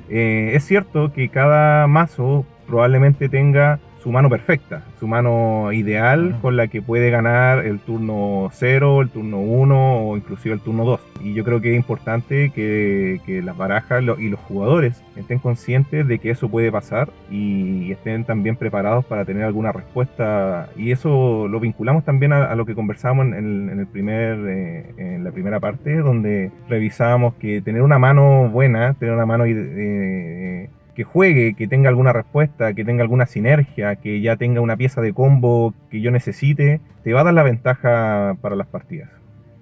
Eh, 0.09 0.51
es 0.53 0.65
cierto 0.65 1.13
que 1.13 1.29
cada 1.29 1.87
mazo 1.87 2.45
probablemente 2.67 3.29
tenga 3.29 3.79
su 4.03 4.11
mano 4.11 4.29
perfecta, 4.29 4.83
su 4.99 5.07
mano 5.07 5.71
ideal 5.71 6.37
con 6.41 6.57
la 6.57 6.67
que 6.67 6.81
puede 6.81 7.09
ganar 7.09 7.65
el 7.65 7.79
turno 7.79 8.49
0, 8.51 9.01
el 9.01 9.09
turno 9.09 9.39
1 9.39 10.07
o 10.09 10.17
inclusive 10.17 10.53
el 10.53 10.59
turno 10.59 10.83
2. 10.83 10.99
Y 11.21 11.33
yo 11.33 11.45
creo 11.45 11.61
que 11.61 11.71
es 11.71 11.77
importante 11.77 12.49
que, 12.49 13.21
las 13.43 13.55
barajas 13.55 14.03
y 14.19 14.29
los 14.29 14.39
jugadores 14.41 15.01
estén 15.15 15.39
conscientes 15.39 16.05
de 16.05 16.19
que 16.19 16.31
eso 16.31 16.49
puede 16.49 16.71
pasar 16.71 17.09
y 17.31 17.91
estén 17.91 18.25
también 18.25 18.57
preparados 18.57 19.05
para 19.05 19.23
tener 19.23 19.43
alguna 19.43 19.71
respuesta. 19.71 20.69
Y 20.75 20.91
eso 20.91 21.47
lo 21.47 21.59
vinculamos 21.61 22.03
también 22.03 22.33
a, 22.33 22.53
lo 22.55 22.65
que 22.65 22.75
conversábamos 22.75 23.27
en, 23.27 23.69
el 23.69 23.87
primer, 23.87 24.37
eh, 24.47 24.93
en 24.97 25.23
la 25.23 25.31
primera 25.31 25.61
parte, 25.61 25.97
donde 25.97 26.51
revisábamos 26.67 27.35
que 27.35 27.61
tener 27.61 27.81
una 27.81 27.99
mano 27.99 28.49
buena, 28.49 28.93
tener 28.95 29.15
una 29.15 29.25
mano... 29.25 29.45
Eh, 29.45 30.69
que 30.95 31.03
juegue, 31.03 31.55
que 31.55 31.67
tenga 31.67 31.89
alguna 31.89 32.13
respuesta, 32.13 32.73
que 32.73 32.85
tenga 32.85 33.03
alguna 33.03 33.25
sinergia, 33.25 33.95
que 33.95 34.21
ya 34.21 34.37
tenga 34.37 34.61
una 34.61 34.77
pieza 34.77 35.01
de 35.01 35.13
combo 35.13 35.73
que 35.89 36.01
yo 36.01 36.11
necesite, 36.11 36.81
te 37.03 37.13
va 37.13 37.21
a 37.21 37.23
dar 37.23 37.33
la 37.33 37.43
ventaja 37.43 38.37
para 38.41 38.55
las 38.55 38.67
partidas. 38.67 39.09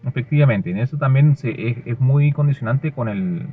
Efectivamente, 0.06 0.72
en 0.72 0.80
eso 0.80 0.98
también 0.98 1.36
se, 1.36 1.84
es, 1.86 2.00
muy 2.00 2.32
condicionante 2.32 2.92
con 2.92 3.08
el, 3.08 3.48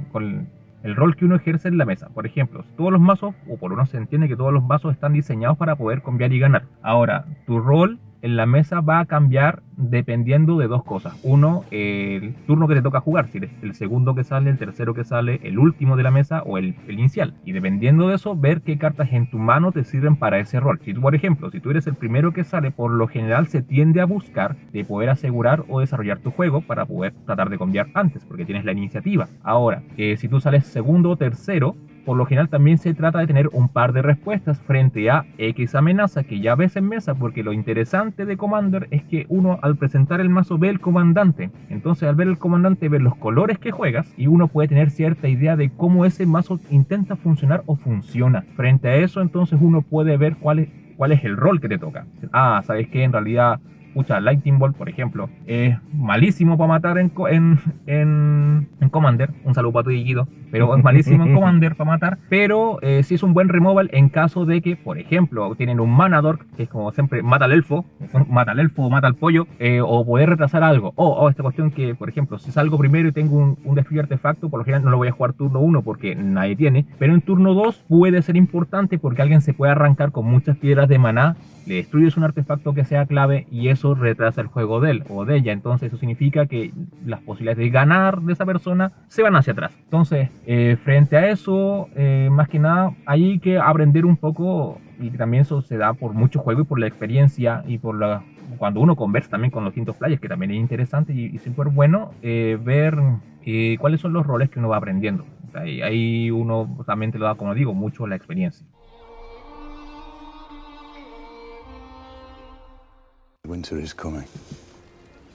rol 0.97 1.17
que 1.17 1.27
uno 1.27 1.37
ejerce 1.37 1.69
en 1.69 1.79
la 1.79 1.85
mesa. 1.85 2.09
Por 2.09 2.27
ejemplo, 2.27 2.65
todos 2.77 2.91
los 2.91 3.01
mazos, 3.01 3.35
o 3.49 3.59
por 3.59 3.73
uno 3.73 3.85
se 3.87 3.99
entiende 3.99 4.29
que 4.29 4.37
todos 4.37 4.53
los 4.53 4.65
mazos 4.65 4.95
están 4.95 5.13
diseñados 5.13 5.59
para 5.59 5.77
poder 5.77 6.03
cambiar 6.03 6.33
y 6.33 6.39
ganar. 6.39 6.65
Ahora, 6.83 7.27
tu 7.47 7.61
rol 7.61 7.99
en 8.23 8.37
la 8.37 8.47
mesa 8.47 8.81
va 8.81 9.01
a 9.01 9.07
cambiar 9.07 9.63
dependiendo 9.77 10.59
de 10.59 10.67
dos 10.67 10.85
cosas. 10.85 11.19
Uno, 11.23 11.65
el 11.71 12.35
turno 12.47 12.67
que 12.67 12.75
te 12.75 12.83
toca 12.83 13.01
jugar, 13.01 13.29
si 13.29 13.39
eres 13.39 13.51
el 13.63 13.75
segundo 13.75 14.15
que 14.15 14.25
sale, 14.25 14.51
el 14.51 14.59
tercero 14.59 14.95
que 14.95 15.05
sale, 15.05 15.41
el 15.45 15.59
último 15.59 15.97
de 15.97 16.03
la 16.03 16.11
mesa 16.11 16.43
o 16.43 16.59
el, 16.59 16.75
inicial. 16.89 17.35
Y 17.45 17.53
dependiendo 17.53 18.09
de 18.09 18.17
eso, 18.17 18.37
ver 18.37 18.63
qué 18.63 18.77
cartas 18.79 19.13
en 19.13 19.31
tu 19.31 19.39
mano 19.39 19.73
te 19.73 19.85
sirven 19.85 20.17
para 20.17 20.39
ese 20.39 20.59
rol. 20.61 20.81
Si 20.85 20.93
tú, 20.93 21.01
por 21.01 21.15
ejemplo, 21.15 21.51
si 21.51 21.61
tú 21.61 21.71
eres 21.71 21.87
el 21.87 21.95
primero 21.95 22.33
que 22.33 22.45
sale, 22.45 22.71
por 22.71 22.91
lo 22.91 23.07
general 23.07 23.47
se 23.47 23.63
tiende 23.63 24.01
a 24.01 24.07
buscar 24.07 24.57
de 24.73 24.85
poder 24.85 25.11
asegurar 25.11 25.65
o 25.69 25.81
desarrollar 25.81 26.19
tu 26.19 26.31
juego 26.31 26.61
para 26.61 26.87
poder 26.87 27.15
tratar 27.25 27.51
de 27.51 27.59
cambiar 27.59 27.89
antes, 27.95 28.25
porque 28.25 28.45
tienes 28.45 28.65
la 28.65 28.73
iniciativa. 28.73 29.29
Ahora, 29.43 29.83
eh, 29.97 30.17
si 30.17 30.29
tú 30.29 30.41
sales 30.41 30.67
segundo 30.67 31.11
o 31.11 31.17
tercero, 31.17 31.77
por 32.09 32.17
lo 32.17 32.25
general 32.25 32.49
también 32.49 32.79
se 32.79 32.95
trata 32.95 33.19
de 33.19 33.27
tener 33.27 33.51
un 33.53 33.69
par 33.69 33.93
de 33.93 34.01
respuestas 34.01 34.59
frente 34.63 35.11
a 35.11 35.27
X 35.37 35.75
amenaza 35.75 36.25
que 36.25 36.41
ya 36.41 36.55
ves 36.55 36.75
en 36.77 36.89
mesa, 36.89 37.15
porque 37.15 37.43
lo 37.43 37.53
interesante 37.53 38.25
de 38.25 38.39
Commander 38.39 38.89
es 38.91 39.03
que 39.03 39.27
uno 39.29 39.59
al 39.61 39.77
presentar 39.77 40.23
el 40.23 40.31
mazo 40.31 40.57
ve 40.57 40.71
el 40.71 40.81
comandante. 40.81 41.51
Entonces 41.69 42.09
al 42.09 42.15
ver 42.15 42.29
el 42.29 42.39
comandante 42.39 42.89
ve 42.89 42.99
los 42.99 43.15
colores 43.17 43.59
que 43.59 43.73
juegas 43.73 44.11
y 44.17 44.27
uno 44.27 44.49
puede 44.49 44.69
tener 44.69 44.89
cierta 44.89 45.29
idea 45.29 45.55
de 45.55 45.69
cómo 45.69 46.07
ese 46.07 46.25
mazo 46.25 46.59
intenta 46.71 47.15
funcionar 47.15 47.63
o 47.67 47.77
funciona. 47.77 48.47
Frente 48.57 48.89
a 48.89 48.97
eso 48.97 49.21
entonces 49.21 49.59
uno 49.61 49.83
puede 49.83 50.17
ver 50.17 50.37
cuál 50.37 50.61
es, 50.61 50.69
cuál 50.97 51.13
es 51.13 51.23
el 51.25 51.37
rol 51.37 51.61
que 51.61 51.69
te 51.69 51.77
toca. 51.77 52.07
Ah, 52.33 52.63
sabes 52.65 52.89
que 52.89 53.03
en 53.03 53.13
realidad 53.13 53.61
Escucha, 53.89 54.21
Lightning 54.21 54.59
Bolt, 54.59 54.77
por 54.77 54.89
ejemplo, 54.89 55.29
es 55.47 55.77
malísimo 55.93 56.57
para 56.57 56.69
matar 56.69 56.99
en, 56.99 57.11
en, 57.87 58.69
en, 58.81 58.89
Commander. 58.91 59.31
Un 59.45 59.55
saludo 59.55 59.73
para 59.73 59.85
tu 59.85 59.91
Guido. 59.91 60.29
Pero 60.51 60.77
es 60.77 60.85
malísimo 60.85 61.25
en 61.25 61.35
Commander 61.35 61.75
para 61.75 61.91
matar. 61.91 62.19
Pero 62.29 62.79
eh, 62.83 63.03
sí 63.03 63.15
es 63.15 63.23
un 63.23 63.35
buen 63.35 63.49
removal 63.49 63.91
en 63.93 64.09
caso 64.09 64.45
de 64.45 64.61
que, 64.61 64.77
por 64.77 64.99
ejemplo, 64.99 65.55
tienen 65.57 65.81
un 65.81 65.91
Manador, 65.91 66.47
que 66.57 66.65
es 66.65 66.69
como 66.69 66.93
siempre, 66.93 67.23
mata 67.23 67.47
al 67.47 67.53
elfo, 67.53 67.85
mata 68.29 68.53
al 68.53 68.61
elfo 68.61 68.89
mata 68.89 69.07
al 69.07 69.17
pollo, 69.17 69.47
eh, 69.59 69.81
o 69.85 70.05
poder 70.05 70.29
retrasar 70.29 70.63
algo. 70.63 70.93
O 70.97 71.29
esta 71.29 71.43
cuestión 71.43 71.71
que, 71.71 71.95
por 71.95 72.09
ejemplo, 72.09 72.39
si 72.39 72.53
salgo 72.53 72.79
primero 72.79 73.09
y 73.09 73.13
tengo 73.13 73.37
un, 73.37 73.59
un 73.65 73.75
destruir 73.75 74.03
artefacto, 74.03 74.49
por 74.49 74.61
lo 74.61 74.65
general 74.65 74.85
no 74.85 74.91
lo 74.91 74.99
voy 74.99 75.09
a 75.09 75.13
jugar 75.13 75.33
turno 75.33 75.61
1 75.61 75.83
porque 75.83 76.15
nadie 76.15 76.57
tiene. 76.57 76.87
Pero 76.99 77.15
en 77.15 77.21
turno 77.21 77.55
2 77.55 77.85
puede 77.89 78.23
ser 78.23 78.37
importante 78.37 78.99
porque 78.99 79.23
alguien 79.23 79.41
se 79.41 79.55
puede 79.55 79.73
arrancar 79.73 80.13
con 80.13 80.27
muchas 80.27 80.57
piedras 80.57 80.89
de 80.89 80.99
maná 80.99 81.37
le 81.69 81.75
destruyes 81.75 82.17
un 82.17 82.25
artefacto 82.25 82.73
que 82.73 82.85
sea 82.85 83.07
clave 83.07 83.47
y 83.51 83.69
eso 83.69 83.95
retrasa 83.95 84.41
el 84.41 84.47
juego 84.47 84.81
de 84.81 84.93
él 84.93 85.05
o 85.11 85.25
de 85.25 85.37
ella. 85.37 85.53
Entonces 85.53 85.89
eso 85.89 85.99
significa 85.99 86.47
que 86.47 86.73
las 87.05 87.21
posibilidades 87.21 87.59
de 87.59 87.71
ganar 87.71 88.23
de 88.23 88.33
esa 88.33 88.47
persona 88.47 88.93
se 89.09 89.23
van 89.23 89.37
hacia 89.37 89.53
atrás. 89.53 89.73
Entonces, 89.85 90.31
eh, 90.47 90.77
frente 90.83 91.17
a 91.17 91.29
eso, 91.29 91.89
eh, 91.95 92.29
más 92.33 92.49
que 92.49 92.59
nada, 92.59 92.95
hay 93.05 93.39
que 93.39 93.59
aprender 93.59 94.07
un 94.07 94.17
poco 94.17 94.81
y 94.99 95.11
también 95.11 95.43
eso 95.43 95.61
se 95.61 95.77
da 95.77 95.93
por 95.93 96.15
mucho 96.15 96.41
juego 96.41 96.63
y 96.63 96.65
por 96.65 96.81
la 96.81 96.87
experiencia 96.87 97.63
y 97.67 97.79
por 97.79 97.99
la 97.99 98.23
cuando 98.57 98.81
uno 98.81 98.97
conversa 98.97 99.29
también 99.29 99.51
con 99.51 99.63
los 99.63 99.73
distintos 99.73 99.97
players, 99.97 100.21
que 100.21 100.29
también 100.29 100.51
es 100.51 100.57
interesante 100.57 101.13
y, 101.13 101.27
y 101.27 101.39
súper 101.39 101.69
bueno 101.69 102.13
eh, 102.23 102.59
ver 102.61 102.97
cuáles 103.79 104.01
son 104.01 104.13
los 104.13 104.27
roles 104.27 104.51
que 104.51 104.59
uno 104.59 104.69
va 104.69 104.79
aprendiendo. 104.79 105.25
ahí 105.55 106.31
uno 106.31 106.69
también 106.87 107.13
te 107.13 107.19
lo 107.19 107.27
da, 107.27 107.35
como 107.35 107.55
digo, 107.55 107.75
mucho 107.75 108.07
la 108.07 108.17
experiencia. 108.17 108.67
Winter 113.49 113.79
is 113.79 113.95
coming. 113.95 114.29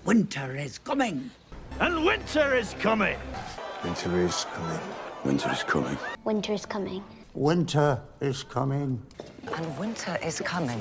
Winter 0.06 0.56
is 0.56 0.78
coming. 0.78 1.32
And 1.80 2.06
winter 2.06 2.56
is 2.56 2.76
coming. 2.76 3.18
Winter 3.84 4.20
is 4.20 4.46
coming. 4.54 4.80
Winter 5.26 5.52
is 5.52 5.64
coming. 5.64 5.98
Winter 6.24 6.54
is 6.54 6.66
coming. 6.68 7.04
Winter 7.34 8.00
is 8.22 8.44
coming. 8.44 9.02
And 9.52 9.78
winter 9.80 10.20
is 10.24 10.40
coming. 10.42 10.80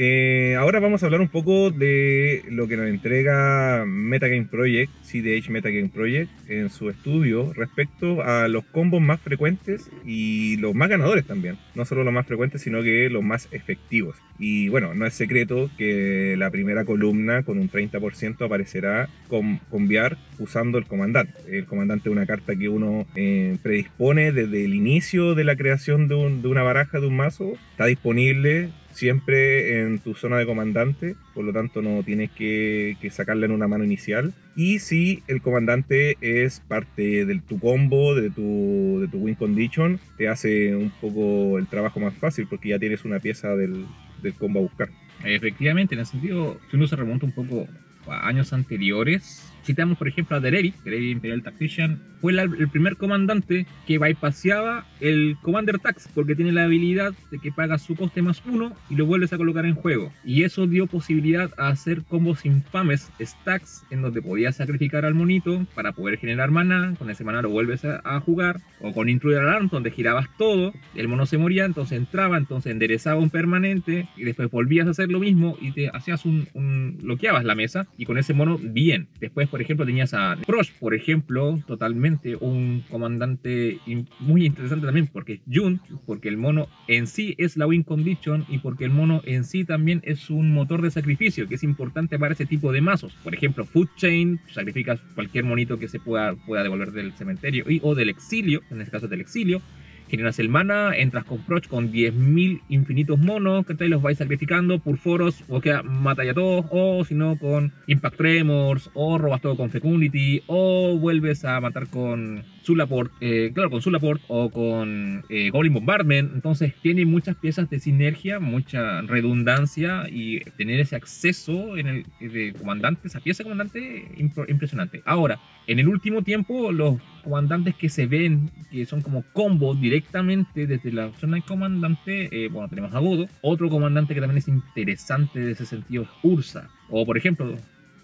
Eh, 0.00 0.54
ahora 0.56 0.78
vamos 0.78 1.02
a 1.02 1.06
hablar 1.06 1.20
un 1.20 1.26
poco 1.26 1.72
de 1.72 2.44
lo 2.48 2.68
que 2.68 2.76
nos 2.76 2.86
entrega 2.86 3.84
Metagame 3.84 4.44
Project, 4.44 4.92
CDH 5.02 5.50
Metagame 5.50 5.88
Project, 5.88 6.30
en 6.48 6.70
su 6.70 6.88
estudio 6.88 7.52
respecto 7.52 8.22
a 8.22 8.46
los 8.46 8.64
combos 8.66 9.00
más 9.00 9.20
frecuentes 9.20 9.90
y 10.06 10.56
los 10.58 10.72
más 10.76 10.88
ganadores 10.88 11.26
también. 11.26 11.58
No 11.74 11.84
solo 11.84 12.04
los 12.04 12.14
más 12.14 12.28
frecuentes, 12.28 12.62
sino 12.62 12.80
que 12.80 13.10
los 13.10 13.24
más 13.24 13.48
efectivos. 13.50 14.16
Y 14.38 14.68
bueno, 14.68 14.94
no 14.94 15.04
es 15.04 15.14
secreto 15.14 15.68
que 15.76 16.36
la 16.38 16.52
primera 16.52 16.84
columna 16.84 17.42
con 17.42 17.58
un 17.58 17.68
30% 17.68 18.46
aparecerá 18.46 19.08
con 19.26 19.58
combiar 19.68 20.16
usando 20.38 20.78
el 20.78 20.86
comandante. 20.86 21.40
El 21.48 21.66
comandante 21.66 22.08
es 22.08 22.12
una 22.12 22.24
carta 22.24 22.54
que 22.54 22.68
uno 22.68 23.04
eh, 23.16 23.56
predispone 23.64 24.30
desde 24.30 24.64
el 24.64 24.74
inicio 24.74 25.34
de 25.34 25.42
la 25.42 25.56
creación 25.56 26.06
de 26.06 26.14
una 26.14 26.62
baraja, 26.62 27.00
de 27.00 27.08
un 27.08 27.16
mazo. 27.16 27.54
Está 27.72 27.86
disponible 27.86 28.70
siempre 28.98 29.80
en 29.80 30.00
tu 30.00 30.14
zona 30.14 30.38
de 30.38 30.46
comandante, 30.46 31.14
por 31.32 31.44
lo 31.44 31.52
tanto 31.52 31.82
no 31.82 32.02
tienes 32.02 32.32
que, 32.32 32.96
que 33.00 33.10
sacarla 33.10 33.46
en 33.46 33.52
una 33.52 33.68
mano 33.68 33.84
inicial. 33.84 34.34
Y 34.56 34.80
si 34.80 35.22
el 35.28 35.40
comandante 35.40 36.16
es 36.20 36.58
parte 36.66 37.24
de 37.24 37.40
tu 37.40 37.60
combo, 37.60 38.16
de 38.16 38.30
tu, 38.30 38.98
de 39.00 39.06
tu 39.06 39.18
win 39.18 39.36
condition, 39.36 40.00
te 40.16 40.26
hace 40.26 40.74
un 40.74 40.90
poco 40.90 41.58
el 41.58 41.68
trabajo 41.68 42.00
más 42.00 42.14
fácil 42.14 42.48
porque 42.48 42.70
ya 42.70 42.80
tienes 42.80 43.04
una 43.04 43.20
pieza 43.20 43.54
del, 43.54 43.86
del 44.20 44.34
combo 44.34 44.58
a 44.58 44.62
buscar. 44.62 44.88
Efectivamente, 45.24 45.94
en 45.94 46.00
ese 46.00 46.12
sentido, 46.12 46.58
si 46.68 46.76
uno 46.76 46.88
se 46.88 46.96
remonta 46.96 47.24
un 47.24 47.32
poco 47.32 47.68
a 48.08 48.26
años 48.26 48.52
anteriores, 48.52 49.52
citamos 49.68 49.98
por 49.98 50.08
ejemplo 50.08 50.34
a 50.36 50.40
Derevi, 50.40 50.72
Derevi 50.82 51.10
Imperial 51.10 51.42
Tactician, 51.42 52.00
fue 52.20 52.32
la- 52.32 52.42
el 52.42 52.68
primer 52.68 52.96
comandante 52.96 53.66
que 53.86 53.98
bypaseaba 53.98 54.86
el 55.00 55.36
Commander 55.42 55.78
Tax, 55.78 56.08
porque 56.14 56.34
tiene 56.34 56.52
la 56.52 56.64
habilidad 56.64 57.12
de 57.30 57.38
que 57.38 57.52
paga 57.52 57.76
su 57.78 57.94
coste 57.94 58.22
más 58.22 58.42
uno 58.46 58.72
y 58.90 58.96
lo 58.96 59.04
vuelves 59.06 59.32
a 59.32 59.36
colocar 59.36 59.66
en 59.66 59.74
juego. 59.74 60.10
Y 60.24 60.42
eso 60.42 60.66
dio 60.66 60.86
posibilidad 60.86 61.50
a 61.58 61.68
hacer 61.68 62.02
combos 62.04 62.44
infames, 62.46 63.10
stacks, 63.20 63.84
en 63.90 64.02
donde 64.02 64.22
podías 64.22 64.56
sacrificar 64.56 65.04
al 65.04 65.14
monito 65.14 65.66
para 65.74 65.92
poder 65.92 66.18
generar 66.18 66.50
maná, 66.50 66.94
con 66.98 67.10
ese 67.10 67.22
maná 67.24 67.42
lo 67.42 67.50
vuelves 67.50 67.84
a, 67.84 68.00
a 68.04 68.18
jugar, 68.20 68.60
o 68.80 68.92
con 68.92 69.08
Intruder 69.08 69.40
Alarm, 69.40 69.68
donde 69.68 69.90
girabas 69.90 70.26
todo, 70.38 70.72
el 70.94 71.08
mono 71.08 71.26
se 71.26 71.36
moría, 71.38 71.66
entonces 71.66 71.98
entraba, 71.98 72.38
entonces 72.38 72.72
enderezaba 72.72 73.20
un 73.20 73.30
permanente, 73.30 74.08
y 74.16 74.24
después 74.24 74.50
volvías 74.50 74.86
a 74.88 74.90
hacer 74.90 75.08
lo 75.10 75.20
mismo 75.20 75.56
y 75.60 75.72
te 75.72 75.88
hacías 75.92 76.24
un, 76.24 76.48
un 76.54 76.98
bloqueabas 77.02 77.44
la 77.44 77.54
mesa, 77.54 77.86
y 77.98 78.06
con 78.06 78.18
ese 78.18 78.32
mono 78.34 78.58
bien. 78.60 79.06
Después, 79.20 79.48
por 79.58 79.62
ejemplo, 79.64 79.84
tenías 79.86 80.14
a 80.14 80.36
Prosh, 80.46 80.70
por 80.78 80.94
ejemplo, 80.94 81.60
totalmente 81.66 82.36
un 82.36 82.84
comandante 82.88 83.80
in- 83.86 84.06
muy 84.20 84.46
interesante 84.46 84.86
también, 84.86 85.08
porque 85.08 85.40
Jun, 85.52 85.80
porque 86.06 86.28
el 86.28 86.36
mono 86.36 86.68
en 86.86 87.08
sí 87.08 87.34
es 87.38 87.56
la 87.56 87.66
win 87.66 87.82
condition 87.82 88.46
y 88.48 88.58
porque 88.58 88.84
el 88.84 88.92
mono 88.92 89.20
en 89.24 89.42
sí 89.42 89.64
también 89.64 90.00
es 90.04 90.30
un 90.30 90.52
motor 90.54 90.80
de 90.80 90.92
sacrificio, 90.92 91.48
que 91.48 91.56
es 91.56 91.64
importante 91.64 92.20
para 92.20 92.34
ese 92.34 92.46
tipo 92.46 92.70
de 92.70 92.80
mazos. 92.82 93.14
Por 93.24 93.34
ejemplo, 93.34 93.64
Food 93.64 93.88
Chain, 93.96 94.38
sacrificas 94.52 95.00
cualquier 95.16 95.42
monito 95.44 95.76
que 95.76 95.88
se 95.88 95.98
pueda, 95.98 96.36
pueda 96.36 96.62
devolver 96.62 96.92
del 96.92 97.12
cementerio 97.14 97.64
y, 97.68 97.80
o 97.82 97.96
del 97.96 98.10
exilio, 98.10 98.62
en 98.70 98.80
este 98.80 98.92
caso 98.92 99.08
del 99.08 99.20
exilio. 99.20 99.60
Generas 100.08 100.38
el 100.38 100.48
mana, 100.48 100.96
entras 100.96 101.24
con 101.24 101.38
Proch 101.38 101.66
con 101.68 101.92
10.000 101.92 102.62
infinitos 102.68 103.18
monos, 103.18 103.66
te 103.66 103.88
los 103.88 104.02
vais 104.02 104.18
sacrificando 104.18 104.78
por 104.78 104.96
foros, 104.96 105.44
o 105.48 105.60
que 105.60 105.74
mata 105.82 106.24
ya 106.24 106.34
todos, 106.34 106.66
o 106.70 107.04
si 107.04 107.14
no 107.14 107.38
con 107.38 107.72
Impact 107.86 108.16
Tremors, 108.16 108.90
o 108.94 109.18
robas 109.18 109.40
todo 109.40 109.56
con 109.56 109.70
Fecundity, 109.70 110.42
o 110.46 110.96
vuelves 110.98 111.44
a 111.44 111.60
matar 111.60 111.88
con 111.88 112.44
Sulaport, 112.68 113.10
eh, 113.22 113.50
claro, 113.54 113.70
con 113.70 113.80
Sulaport 113.80 114.20
o 114.28 114.50
con 114.50 115.24
eh, 115.30 115.48
Goblin 115.48 115.72
Bombardment. 115.72 116.34
Entonces 116.34 116.74
tiene 116.82 117.06
muchas 117.06 117.34
piezas 117.34 117.70
de 117.70 117.78
sinergia, 117.78 118.40
mucha 118.40 119.00
redundancia 119.00 120.06
y 120.10 120.40
tener 120.58 120.78
ese 120.78 120.94
acceso 120.94 121.78
en 121.78 121.86
el 121.88 122.04
de 122.20 122.52
comandante, 122.52 123.08
esa 123.08 123.20
pieza 123.20 123.42
de 123.42 123.48
comandante 123.48 124.08
impresionante. 124.18 125.00
Ahora, 125.06 125.40
en 125.66 125.78
el 125.78 125.88
último 125.88 126.20
tiempo, 126.20 126.70
los 126.70 127.00
comandantes 127.24 127.74
que 127.74 127.88
se 127.88 128.04
ven, 128.04 128.50
que 128.70 128.84
son 128.84 129.00
como 129.00 129.24
combos 129.32 129.80
directamente 129.80 130.66
desde 130.66 130.92
la 130.92 131.10
zona 131.14 131.36
de 131.36 131.42
comandante, 131.42 132.28
eh, 132.30 132.48
bueno, 132.48 132.68
tenemos 132.68 132.94
a 132.94 132.98
Godo. 132.98 133.28
Otro 133.40 133.70
comandante 133.70 134.12
que 134.12 134.20
también 134.20 134.38
es 134.38 134.48
interesante 134.48 135.40
en 135.40 135.48
ese 135.48 135.64
sentido 135.64 136.02
es 136.02 136.10
Ursa. 136.22 136.68
O 136.90 137.06
por 137.06 137.16
ejemplo, 137.16 137.56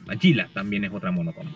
Magila 0.06 0.48
también 0.54 0.84
es 0.84 0.92
otra 0.92 1.10
monocombo. 1.10 1.52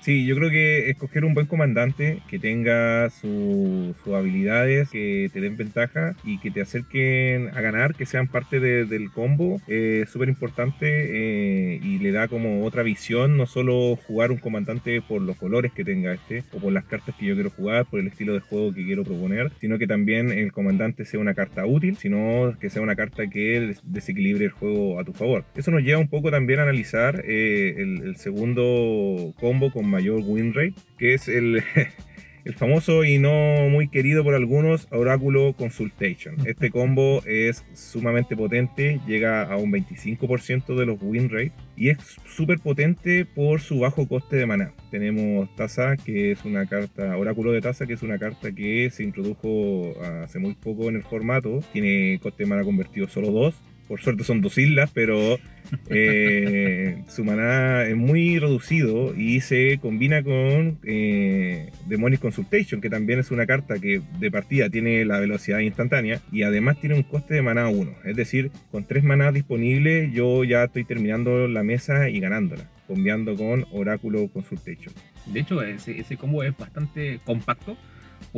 Sí, 0.00 0.24
yo 0.26 0.36
creo 0.36 0.48
que 0.48 0.88
escoger 0.90 1.24
un 1.24 1.34
buen 1.34 1.46
comandante 1.46 2.22
que 2.28 2.38
tenga 2.38 3.10
su- 3.10 3.94
sus 4.02 4.14
habilidades, 4.14 4.88
que 4.90 5.28
te 5.32 5.40
den 5.40 5.56
ventaja 5.56 6.14
y 6.24 6.38
que 6.38 6.52
te 6.52 6.60
acerquen 6.62 7.48
a 7.48 7.60
ganar, 7.60 7.94
que 7.96 8.06
sean 8.06 8.28
parte 8.28 8.60
de- 8.60 8.86
del 8.86 9.10
combo, 9.10 9.60
eh, 9.66 10.02
es 10.04 10.10
súper 10.10 10.28
importante 10.28 10.86
eh, 10.88 11.80
y 11.82 11.98
le 11.98 12.12
da 12.12 12.28
como 12.28 12.64
otra 12.64 12.84
visión, 12.84 13.36
no 13.36 13.46
solo 13.46 13.96
jugar 13.96 14.30
un 14.30 14.38
comandante 14.38 15.02
por 15.02 15.20
los 15.20 15.36
colores 15.36 15.72
que 15.72 15.84
tenga 15.84 16.14
este 16.14 16.44
o 16.52 16.60
por 16.60 16.72
las 16.72 16.84
cartas 16.84 17.16
que 17.16 17.26
yo 17.26 17.34
quiero 17.34 17.50
jugar, 17.50 17.84
por 17.86 17.98
el 17.98 18.06
estilo 18.06 18.34
de 18.34 18.40
juego 18.40 18.72
que 18.72 18.84
quiero 18.84 19.02
proponer, 19.04 19.50
sino 19.60 19.78
que 19.78 19.88
también 19.88 20.30
el 20.30 20.52
comandante 20.52 21.04
sea 21.04 21.18
una 21.20 21.34
carta 21.34 21.66
útil, 21.66 21.96
sino 21.96 22.56
que 22.60 22.70
sea 22.70 22.82
una 22.82 22.94
carta 22.96 23.26
que 23.28 23.60
des- 23.60 23.80
desequilibre 23.82 24.44
el 24.44 24.52
juego 24.52 25.00
a 25.00 25.04
tu 25.04 25.12
favor. 25.12 25.44
Eso 25.56 25.72
nos 25.72 25.82
lleva 25.82 25.98
un 25.98 26.08
poco 26.08 26.30
también 26.30 26.60
a 26.60 26.62
analizar 26.62 27.22
eh, 27.26 27.74
el, 27.76 28.02
el 28.04 28.16
segundo 28.16 29.34
combo 29.40 29.70
con 29.72 29.88
mayor 29.98 30.22
win 30.24 30.54
rate, 30.54 30.74
que 30.96 31.14
es 31.14 31.26
el, 31.26 31.60
el 32.44 32.54
famoso 32.54 33.02
y 33.02 33.18
no 33.18 33.68
muy 33.68 33.88
querido 33.88 34.22
por 34.22 34.34
algunos 34.34 34.86
Oráculo 34.92 35.54
Consultation. 35.54 36.36
Este 36.46 36.70
combo 36.70 37.20
es 37.26 37.64
sumamente 37.74 38.36
potente, 38.36 39.00
llega 39.08 39.42
a 39.42 39.56
un 39.56 39.72
25% 39.72 40.76
de 40.76 40.86
los 40.86 40.98
win 41.02 41.28
rate 41.30 41.50
y 41.76 41.88
es 41.88 41.98
súper 42.28 42.60
potente 42.60 43.24
por 43.24 43.60
su 43.60 43.80
bajo 43.80 44.06
coste 44.06 44.36
de 44.36 44.46
maná. 44.46 44.72
Tenemos 44.92 45.52
Taza, 45.56 45.96
que 45.96 46.30
es 46.30 46.44
una 46.44 46.66
carta, 46.66 47.16
Oráculo 47.16 47.50
de 47.50 47.60
Taza, 47.60 47.84
que 47.84 47.94
es 47.94 48.02
una 48.04 48.20
carta 48.20 48.52
que 48.52 48.90
se 48.90 49.02
introdujo 49.02 50.00
hace 50.22 50.38
muy 50.38 50.54
poco 50.54 50.88
en 50.88 50.94
el 50.94 51.02
formato. 51.02 51.58
Tiene 51.72 52.20
coste 52.22 52.44
de 52.44 52.50
maná 52.50 52.62
convertido 52.62 53.08
solo 53.08 53.32
2. 53.32 53.54
Por 53.88 54.00
suerte 54.02 54.22
son 54.22 54.42
dos 54.42 54.58
islas, 54.58 54.90
pero 54.92 55.38
eh, 55.88 57.02
su 57.08 57.24
maná 57.24 57.84
es 57.84 57.96
muy 57.96 58.38
reducido 58.38 59.14
y 59.16 59.40
se 59.40 59.78
combina 59.78 60.22
con 60.22 60.78
eh, 60.84 61.70
Demonic 61.86 62.20
Consultation, 62.20 62.80
que 62.80 62.90
también 62.90 63.18
es 63.18 63.30
una 63.30 63.46
carta 63.46 63.78
que 63.78 64.02
de 64.18 64.30
partida 64.30 64.68
tiene 64.68 65.04
la 65.04 65.18
velocidad 65.18 65.60
instantánea 65.60 66.20
y 66.30 66.42
además 66.42 66.78
tiene 66.80 66.96
un 66.96 67.02
coste 67.02 67.34
de 67.34 67.42
maná 67.42 67.68
1. 67.68 67.90
Es 68.04 68.16
decir, 68.16 68.50
con 68.70 68.84
tres 68.84 69.04
manás 69.04 69.32
disponibles 69.32 70.12
yo 70.12 70.44
ya 70.44 70.64
estoy 70.64 70.84
terminando 70.84 71.48
la 71.48 71.62
mesa 71.62 72.10
y 72.10 72.20
ganándola, 72.20 72.70
combiando 72.86 73.36
con 73.36 73.66
Oráculo 73.72 74.28
Consultation. 74.28 74.92
De 75.26 75.40
hecho, 75.40 75.62
ese, 75.62 75.98
ese 75.98 76.16
combo 76.16 76.42
es 76.42 76.56
bastante 76.56 77.20
compacto 77.24 77.76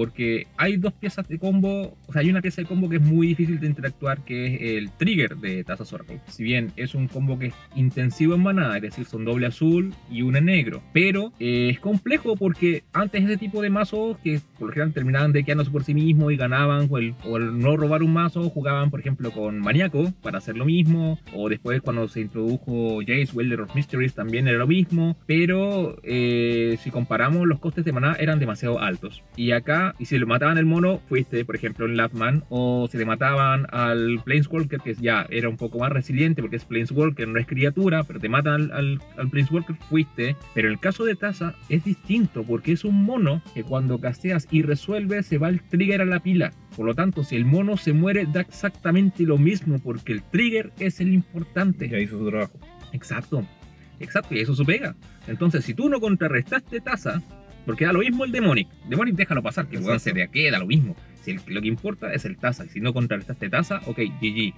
porque 0.01 0.47
hay 0.57 0.79
dos 0.79 0.95
piezas 0.95 1.29
de 1.29 1.39
combo, 1.39 1.95
o 2.07 2.13
sea, 2.15 2.23
hay 2.23 2.31
una 2.31 2.41
pieza 2.41 2.63
de 2.63 2.67
combo 2.67 2.89
que 2.89 2.97
es 2.97 3.03
muy 3.03 3.27
difícil 3.27 3.61
de 3.61 3.67
interactuar, 3.67 4.25
que 4.25 4.47
es 4.47 4.79
el 4.79 4.91
trigger 4.93 5.37
de 5.37 5.63
Tazas 5.63 5.93
Oracle. 5.93 6.21
Si 6.27 6.43
bien 6.43 6.73
es 6.77 6.95
un 6.95 7.07
combo 7.07 7.39
que 7.39 7.49
es 7.49 7.55
intensivo 7.75 8.35
en 8.35 8.43
maná, 8.43 8.75
es 8.77 8.81
decir, 8.81 9.05
son 9.05 9.27
doble 9.27 9.45
azul 9.49 9.93
y 10.11 10.23
una 10.23 10.41
negro, 10.41 10.83
pero 10.95 11.35
eh, 11.39 11.69
es 11.71 11.81
complejo 11.81 12.35
porque 12.35 12.83
antes 12.95 13.23
ese 13.23 13.37
tipo 13.37 13.61
de 13.61 13.69
mazos 13.69 14.17
que 14.25 14.41
por 14.59 14.69
lo 14.69 14.73
general 14.73 14.95
terminaban 14.95 15.33
dequeándose 15.33 15.71
por 15.71 15.85
sí 15.85 15.93
mismos 15.93 16.33
y 16.33 16.37
ganaban, 16.37 16.89
o 16.89 16.97
el, 16.97 17.15
o 17.27 17.39
no 17.39 17.77
robar 17.77 18.03
un 18.03 18.15
mazo, 18.15 18.49
jugaban, 18.49 18.89
por 18.89 19.01
ejemplo, 19.01 19.31
con 19.33 19.59
Maniaco 19.59 20.15
para 20.23 20.39
hacer 20.39 20.57
lo 20.57 20.65
mismo, 20.65 21.19
o 21.35 21.51
después 21.51 21.83
cuando 21.83 22.09
se 22.09 22.23
introdujo 22.23 23.01
Jace 23.01 23.35
Welder 23.35 23.61
of 23.61 23.75
Mysteries 23.75 24.15
también 24.15 24.49
era 24.49 24.57
lo 24.57 24.67
mismo, 24.67 25.19
pero 25.27 25.99
eh, 26.05 26.79
si 26.83 26.91
comparamos 26.91 27.47
los 27.47 27.59
costes 27.59 27.85
de 27.85 27.93
maná 27.93 28.17
eran 28.19 28.39
demasiado 28.39 28.81
altos. 28.81 29.23
Y 29.37 29.51
acá, 29.51 29.90
y 29.99 30.07
si 30.07 30.19
le 30.19 30.27
mataban 30.27 30.59
el 30.59 30.67
mono, 30.67 31.01
fuiste, 31.09 31.45
por 31.45 31.57
ejemplo, 31.57 31.87
en 31.87 31.97
Lapman, 31.97 32.45
o 32.49 32.89
si 32.91 32.99
le 32.99 33.05
mataban 33.05 33.67
al 33.71 34.21
Planeswalker, 34.25 34.81
que 34.81 34.95
ya 34.95 35.27
era 35.31 35.49
un 35.49 35.57
poco 35.57 35.79
más 35.79 35.91
resiliente 35.91 36.43
porque 36.43 36.57
es 36.57 36.65
Planeswalker, 36.65 37.29
no 37.29 37.39
es 37.39 37.47
criatura, 37.47 38.05
pero 38.05 38.21
te 38.21 38.29
matan 38.29 38.55
al, 38.55 38.73
al, 38.73 39.01
al 39.17 39.29
Planeswalker, 39.29 39.77
fuiste. 39.89 40.37
Pero 40.55 40.69
el 40.69 40.79
caso 40.79 41.05
de 41.05 41.17
Taza 41.17 41.55
es 41.69 41.85
distinto 41.85 42.45
porque 42.45 42.73
es 42.73 42.85
un 42.85 43.05
mono 43.05 43.43
que 43.55 43.63
cuando 43.63 43.99
casteas 43.99 44.47
y 44.51 44.63
resuelves 44.63 45.27
se 45.27 45.39
va 45.39 45.49
el 45.49 45.63
trigger 45.63 46.03
a 46.03 46.07
la 46.07 46.21
pila. 46.21 46.53
Por 46.77 46.87
lo 46.87 46.95
tanto, 46.95 47.25
si 47.25 47.37
el 47.37 47.45
mono 47.45 47.77
se 47.77 47.93
muere, 47.93 48.27
da 48.27 48.41
exactamente 48.41 49.25
lo 49.25 49.39
mismo 49.39 49.79
porque 49.79 50.13
el 50.13 50.23
trigger 50.23 50.73
es 50.79 51.01
el 51.01 51.13
importante. 51.13 51.89
Ya 51.89 51.99
hizo 51.99 52.19
su 52.19 52.29
trabajo. 52.29 52.59
Exacto, 52.93 53.47
exacto, 53.99 54.35
y 54.35 54.41
eso 54.41 54.55
se 54.55 54.65
pega. 54.65 54.95
Entonces, 55.27 55.65
si 55.65 55.75
tú 55.75 55.89
no 55.89 56.01
contrarrestaste 56.01 56.81
Taza, 56.81 57.23
porque 57.67 57.85
da 57.85 57.93
lo 57.93 58.01
mismo 58.01 58.25
el 58.25 58.33
Demonic, 58.33 58.69
Demonic 58.89 59.15
déjalo 59.15 59.43
pasar, 59.43 59.67
que 59.69 59.77
weón, 59.79 60.01
se 60.01 60.13
te 60.13 60.29
queda 60.29 60.59
lo 60.59 60.67
mismo. 60.67 60.97
Si 61.23 61.33
el- 61.33 61.41
lo 61.47 61.61
que 61.61 61.69
importa 61.69 62.13
es 62.13 62.25
el 62.25 62.37
Taza, 62.39 62.65
y 62.65 62.69
si 62.69 62.81
no 62.81 62.93
contrarrestaste 62.95 63.49
Taza, 63.51 63.81
ok, 63.87 63.99
GG. 64.21 64.55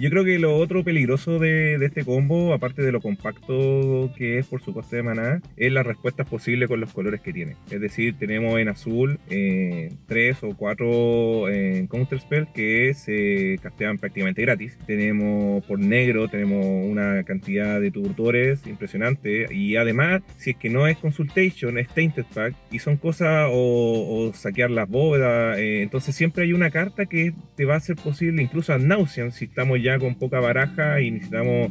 Yo 0.00 0.08
creo 0.08 0.24
que 0.24 0.38
lo 0.38 0.56
otro 0.56 0.82
peligroso 0.82 1.38
de, 1.38 1.74
este 1.74 2.06
combo, 2.06 2.54
aparte 2.54 2.80
de 2.80 2.90
lo 2.90 3.02
compacto 3.02 4.10
que 4.16 4.38
es 4.38 4.46
por 4.46 4.62
su 4.62 4.72
coste 4.72 4.96
de 4.96 5.02
maná, 5.02 5.42
es 5.58 5.70
las 5.70 5.86
respuestas 5.86 6.26
posibles 6.26 6.70
con 6.70 6.80
los 6.80 6.90
colores 6.90 7.20
que 7.20 7.34
tiene. 7.34 7.56
Es 7.70 7.82
decir, 7.82 8.14
tenemos 8.18 8.58
en 8.58 8.68
azul 8.68 9.20
eh, 9.28 9.92
tres 10.06 10.42
o 10.42 10.56
cuatro 10.56 11.50
eh, 11.50 11.86
counterspell 11.90 12.46
que 12.54 12.94
se 12.94 13.58
castean 13.62 13.98
prácticamente 13.98 14.40
gratis. 14.40 14.78
Tenemos 14.86 15.62
por 15.66 15.78
negro, 15.78 16.28
tenemos 16.28 16.64
una 16.64 17.22
cantidad 17.24 17.78
de 17.78 17.90
tutores 17.90 18.66
impresionante. 18.66 19.54
Y 19.54 19.76
además, 19.76 20.22
si 20.38 20.52
es 20.52 20.56
que 20.56 20.70
no 20.70 20.86
es 20.86 20.96
Consultation, 20.96 21.76
es 21.76 21.88
Tainted 21.88 22.24
Pack 22.32 22.54
y 22.70 22.78
son 22.78 22.96
cosas 22.96 23.48
o, 23.50 24.28
o 24.28 24.32
saquear 24.32 24.70
las 24.70 24.88
bóvedas. 24.88 25.58
eh, 25.58 25.82
entonces 25.82 26.14
siempre 26.14 26.44
hay 26.44 26.54
una 26.54 26.70
carta 26.70 27.04
que 27.04 27.34
te 27.54 27.66
va 27.66 27.74
a 27.74 27.78
hacer 27.78 27.96
posible, 27.96 28.42
incluso 28.42 28.72
a 28.72 28.78
Nauseam, 28.78 29.30
si 29.30 29.44
estamos 29.44 29.82
ya 29.82 29.89
con 29.98 30.14
poca 30.14 30.40
baraja 30.40 31.00
y 31.00 31.10
necesitamos 31.10 31.70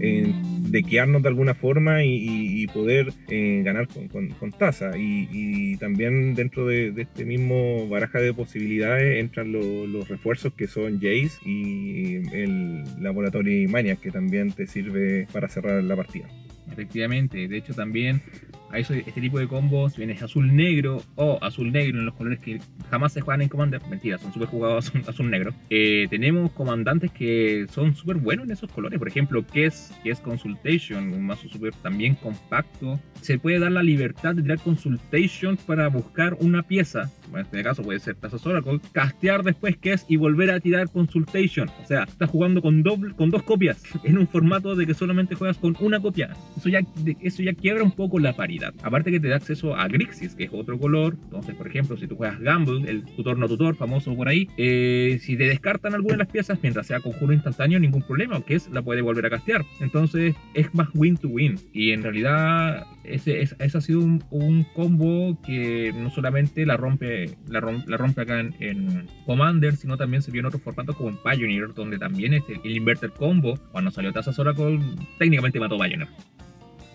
eh, 0.00 0.32
dequearnos 0.70 1.22
de 1.22 1.28
alguna 1.28 1.54
forma 1.54 2.04
y, 2.04 2.66
poder 2.68 3.12
eh, 3.28 3.62
ganar 3.64 3.88
con, 3.88 4.52
tasa. 4.52 4.92
Y, 4.96 5.76
también 5.76 6.34
dentro 6.34 6.66
de, 6.66 6.92
este 6.96 7.24
mismo 7.24 7.88
baraja 7.88 8.18
de 8.20 8.32
posibilidades 8.34 9.20
entran 9.20 9.52
lo- 9.52 9.86
los 9.86 10.08
refuerzos 10.08 10.52
que 10.52 10.66
son 10.66 11.00
Jace 11.00 11.38
y 11.44 12.16
el 12.34 12.84
Laboratory 13.00 13.66
Maniac, 13.66 14.00
que 14.00 14.10
también 14.10 14.52
te 14.52 14.66
sirve 14.66 15.26
para 15.32 15.48
cerrar 15.48 15.82
la 15.82 15.96
partida. 15.96 16.28
Efectivamente, 16.70 17.48
de 17.48 17.56
hecho 17.56 17.74
también 17.74 18.22
a 18.72 18.78
eso, 18.78 18.94
este 18.94 19.20
tipo 19.20 19.38
de 19.38 19.48
combos 19.48 19.96
vienes 19.96 20.22
azul 20.22 20.54
negro 20.54 21.02
o 21.16 21.38
azul 21.42 21.72
negro 21.72 21.98
en 21.98 22.06
los 22.06 22.14
colores 22.14 22.38
que 22.38 22.60
jamás 22.90 23.12
se 23.12 23.20
juegan 23.20 23.42
en 23.42 23.48
Commander. 23.48 23.80
Mentira, 23.88 24.18
son 24.18 24.32
súper 24.32 24.48
jugados 24.48 24.88
azul, 24.88 25.02
azul 25.06 25.30
negro. 25.30 25.52
Eh, 25.70 26.06
tenemos 26.08 26.52
comandantes 26.52 27.10
que 27.10 27.66
son 27.70 27.94
súper 27.94 28.16
buenos 28.16 28.46
en 28.46 28.52
esos 28.52 28.70
colores. 28.70 28.98
Por 28.98 29.08
ejemplo, 29.08 29.44
Kess, 29.46 29.92
que 30.02 30.10
es 30.10 30.20
Consultation, 30.20 31.12
un 31.12 31.26
mazo 31.26 31.48
súper 31.48 31.74
también 31.74 32.14
compacto. 32.14 33.00
Se 33.20 33.38
puede 33.38 33.58
dar 33.58 33.72
la 33.72 33.82
libertad 33.82 34.34
de 34.34 34.42
tirar 34.42 34.60
Consultation 34.60 35.56
para 35.56 35.88
buscar 35.88 36.36
una 36.40 36.62
pieza. 36.62 37.10
En 37.32 37.40
este 37.40 37.62
caso 37.62 37.82
puede 37.82 37.98
ser 37.98 38.14
Tazos 38.16 38.46
Oracle. 38.46 38.80
Castear 38.92 39.42
después 39.42 39.76
Kess 39.76 40.04
y 40.08 40.16
volver 40.16 40.50
a 40.50 40.60
tirar 40.60 40.90
Consultation. 40.90 41.68
O 41.82 41.86
sea, 41.86 42.04
estás 42.04 42.30
jugando 42.30 42.62
con, 42.62 42.82
doble, 42.82 43.14
con 43.14 43.30
dos 43.30 43.42
copias 43.42 43.82
en 44.04 44.18
un 44.18 44.28
formato 44.28 44.76
de 44.76 44.86
que 44.86 44.94
solamente 44.94 45.34
juegas 45.34 45.58
con 45.58 45.76
una 45.80 46.00
copia. 46.00 46.30
Eso 46.56 46.68
ya, 46.68 46.80
eso 47.20 47.42
ya 47.42 47.52
quiebra 47.52 47.82
un 47.82 47.92
poco 47.92 48.18
la 48.18 48.34
paridad. 48.34 48.59
Aparte 48.82 49.10
que 49.10 49.20
te 49.20 49.28
da 49.28 49.36
acceso 49.36 49.74
a 49.74 49.88
Grixis, 49.88 50.34
que 50.34 50.44
es 50.44 50.50
otro 50.52 50.78
color. 50.78 51.16
Entonces, 51.24 51.54
por 51.54 51.66
ejemplo, 51.66 51.96
si 51.96 52.06
tú 52.06 52.16
juegas 52.16 52.38
Gamble, 52.40 52.88
el 52.90 53.04
tutor 53.04 53.38
no 53.38 53.48
tutor, 53.48 53.74
famoso 53.76 54.14
por 54.14 54.28
ahí, 54.28 54.48
eh, 54.56 55.18
si 55.20 55.36
te 55.36 55.44
descartan 55.44 55.94
alguna 55.94 56.14
de 56.14 56.18
las 56.18 56.28
piezas 56.28 56.58
mientras 56.62 56.86
sea 56.86 57.00
conjuro 57.00 57.32
instantáneo, 57.32 57.78
ningún 57.80 58.02
problema, 58.02 58.40
que 58.44 58.54
es 58.54 58.68
la 58.70 58.82
puede 58.82 59.02
volver 59.02 59.26
a 59.26 59.30
castear. 59.30 59.62
Entonces, 59.80 60.34
es 60.54 60.74
más 60.74 60.88
win 60.94 61.16
to 61.16 61.28
win. 61.28 61.58
Y 61.72 61.90
en 61.92 62.02
realidad, 62.02 62.84
ese, 63.04 63.40
es- 63.42 63.56
ese 63.58 63.78
ha 63.78 63.80
sido 63.80 64.00
un, 64.00 64.22
un 64.30 64.64
combo 64.74 65.38
que 65.46 65.92
no 65.96 66.10
solamente 66.10 66.64
la 66.66 66.76
rompe, 66.76 67.36
la 67.48 67.60
la 67.86 67.96
rompe 67.96 68.22
acá 68.22 68.40
en, 68.40 68.54
en 68.60 69.06
Commander, 69.26 69.76
sino 69.76 69.96
también 69.96 70.22
se 70.22 70.30
vio 70.30 70.40
en 70.40 70.46
otros 70.46 70.62
formatos 70.62 70.96
como 70.96 71.10
en 71.10 71.16
Pioneer, 71.18 71.74
donde 71.74 71.98
también 71.98 72.34
es 72.34 72.42
el, 72.48 72.76
Inverted 72.76 73.10
Combo, 73.10 73.58
cuando 73.72 73.90
salió 73.90 74.12
Tazas 74.12 74.38
Oracle, 74.38 74.80
técnicamente 75.18 75.60
mató 75.60 75.76
Pioneer. 75.78 76.08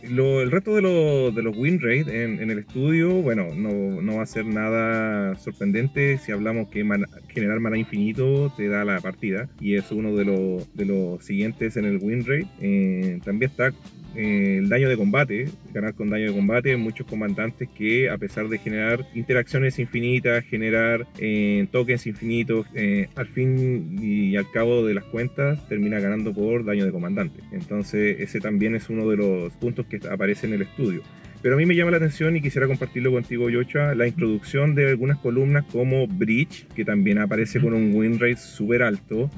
Lo- 0.10 0.42
el 0.42 0.52
resto 0.52 0.76
de, 0.76 0.82
lo- 0.82 1.32
de 1.32 1.42
los 1.44 1.56
win 1.58 1.80
rate 1.82 2.24
en, 2.24 2.40
en 2.42 2.52
el 2.52 2.60
estudio, 2.60 3.10
bueno, 3.22 3.48
no, 3.56 4.02
no 4.02 4.16
va 4.18 4.24
a 4.24 4.26
ser 4.28 4.46
nada 4.46 5.36
sorprendente 5.38 6.18
si 6.18 6.32
hablamos 6.32 6.68
que 6.70 6.84
mana- 6.84 7.08
generar 7.30 7.60
mana 7.60 7.78
infinito 7.78 8.54
te 8.56 8.68
da 8.68 8.86
la 8.86 9.00
partida 9.02 9.50
y 9.60 9.76
es 9.76 9.92
uno 9.92 10.16
de, 10.16 10.26
los- 10.26 10.74
de 10.76 10.86
los 10.86 11.24
siguientes 11.26 11.78
en 11.78 11.86
el 11.86 11.98
win 11.98 12.26
rate. 12.26 12.48
Eh, 12.62 13.20
también 13.24 13.52
está 13.52 13.72
eh, 14.16 14.58
el 14.60 14.70
daño 14.70 14.90
de 14.90 14.98
combate, 14.98 15.50
ganar 15.74 15.94
con 15.94 16.10
daño 16.10 16.28
de 16.28 16.34
combate, 16.34 16.76
muchos 16.78 17.06
comandantes 17.08 17.70
que 17.70 18.10
a 18.10 18.18
pesar 18.18 18.48
de 18.48 18.58
generar 18.58 19.06
interacciones 19.14 19.80
infinitas, 19.80 20.44
generar 20.46 21.08
eh, 21.18 21.68
tokens 21.72 22.08
infinitos, 22.08 22.66
eh, 22.74 23.10
al 23.16 23.28
fin 23.28 23.98
y 24.02 24.36
al 24.36 24.50
cabo 24.52 24.86
de 24.86 24.94
las 24.94 25.04
cuentas 25.06 25.68
termina 25.68 26.00
ganando 26.00 26.34
por 26.34 26.66
daño 26.66 26.86
de 26.86 26.92
comandante. 26.92 27.42
Entonces 27.52 28.20
ese 28.20 28.40
también 28.40 28.76
es 28.76 28.90
uno 28.90 29.10
de 29.10 29.18
los 29.18 29.54
puntos 29.54 29.86
que 29.86 30.00
aparece 30.10 30.48
en 30.48 30.54
el 30.54 30.62
estudio. 30.62 31.02
Pero 31.46 31.54
a 31.54 31.58
mí 31.60 31.68
me 31.68 31.76
llama 31.76 31.92
la 31.92 31.98
atención 31.98 32.36
y 32.36 32.42
quisiera 32.42 32.66
compartirlo 32.66 33.12
contigo, 33.12 33.52
Yocha, 33.52 33.94
la 33.94 34.08
introducción 34.08 34.74
de 34.74 34.90
algunas 34.90 35.20
columnas 35.20 35.64
como 35.72 36.08
Breach, 36.08 36.66
que 36.70 36.84
también 36.84 37.20
aparece 37.20 37.60
con 37.62 37.76
un 37.76 37.94
win 37.94 38.20
rate 38.20 38.38
súper 38.38 38.82
alto. 38.82 39.30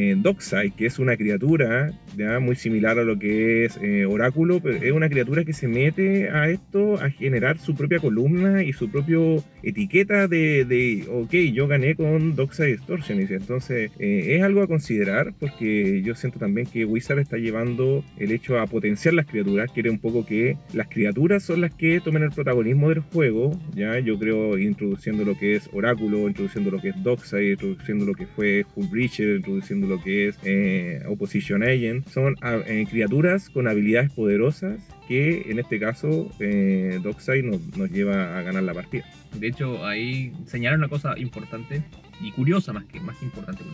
Eh, 0.00 0.14
Dockside, 0.16 0.74
que 0.76 0.86
es 0.86 1.00
una 1.00 1.16
criatura 1.16 1.90
ya 2.16 2.38
muy 2.38 2.54
similar 2.54 3.00
a 3.00 3.02
lo 3.02 3.18
que 3.18 3.64
es 3.64 3.80
eh, 3.82 4.06
Oráculo, 4.06 4.60
pero 4.60 4.76
es 4.76 4.92
una 4.92 5.08
criatura 5.08 5.44
que 5.44 5.52
se 5.52 5.66
mete 5.66 6.30
a 6.30 6.48
esto 6.48 7.02
a 7.02 7.10
generar 7.10 7.58
su 7.58 7.74
propia 7.74 7.98
columna 7.98 8.62
y 8.62 8.72
su 8.72 8.88
propia 8.88 9.18
etiqueta 9.64 10.28
de, 10.28 10.64
de, 10.64 11.04
ok, 11.10 11.32
yo 11.52 11.66
gané 11.66 11.96
con 11.96 12.36
Dockside 12.36 12.76
Distortion. 12.76 13.18
Entonces 13.28 13.90
eh, 13.98 14.36
es 14.36 14.42
algo 14.44 14.62
a 14.62 14.68
considerar 14.68 15.34
porque 15.40 16.00
yo 16.02 16.14
siento 16.14 16.38
también 16.38 16.68
que 16.68 16.84
Wizard 16.84 17.18
está 17.18 17.36
llevando 17.36 18.04
el 18.18 18.30
hecho 18.30 18.60
a 18.60 18.68
potenciar 18.68 19.14
las 19.14 19.26
criaturas, 19.26 19.72
quiere 19.72 19.90
un 19.90 19.98
poco 19.98 20.24
que 20.24 20.56
las 20.74 20.86
criaturas 20.86 21.42
son 21.42 21.60
las 21.62 21.74
que 21.74 22.00
tomen 22.00 22.22
el 22.22 22.30
protagonismo 22.30 22.90
del 22.90 23.00
juego, 23.00 23.50
ya 23.74 23.98
yo 23.98 24.16
creo 24.16 24.58
introduciendo 24.58 25.24
lo 25.24 25.36
que 25.36 25.56
es 25.56 25.68
Oráculo, 25.72 26.28
introduciendo 26.28 26.70
lo 26.70 26.80
que 26.80 26.90
es 26.90 27.02
Dockside, 27.02 27.50
introduciendo 27.52 28.04
lo 28.04 28.14
que 28.14 28.26
fue 28.26 28.64
Breacher, 28.76 29.36
introduciendo 29.36 29.87
lo 29.88 30.00
que 30.00 30.28
es 30.28 30.38
eh, 30.44 31.02
Opposition 31.06 31.62
Agent, 31.62 32.06
son 32.08 32.36
ah, 32.42 32.58
eh, 32.66 32.86
criaturas 32.88 33.50
con 33.50 33.66
habilidades 33.68 34.12
poderosas 34.12 34.80
que 35.08 35.50
en 35.50 35.58
este 35.58 35.80
caso 35.80 36.30
eh, 36.38 37.00
Dockside 37.02 37.42
nos, 37.42 37.90
lleva 37.90 38.38
a 38.38 38.42
ganar 38.42 38.62
la 38.62 38.74
partida. 38.74 39.04
De 39.34 39.48
hecho, 39.48 39.84
ahí 39.86 40.32
señalan 40.46 40.80
una 40.80 40.88
cosa 40.88 41.18
importante 41.18 41.82
y 42.20 42.30
curiosa, 42.32 42.72
más 42.72 42.84
que, 42.84 43.00
más 43.00 43.20
importante. 43.22 43.64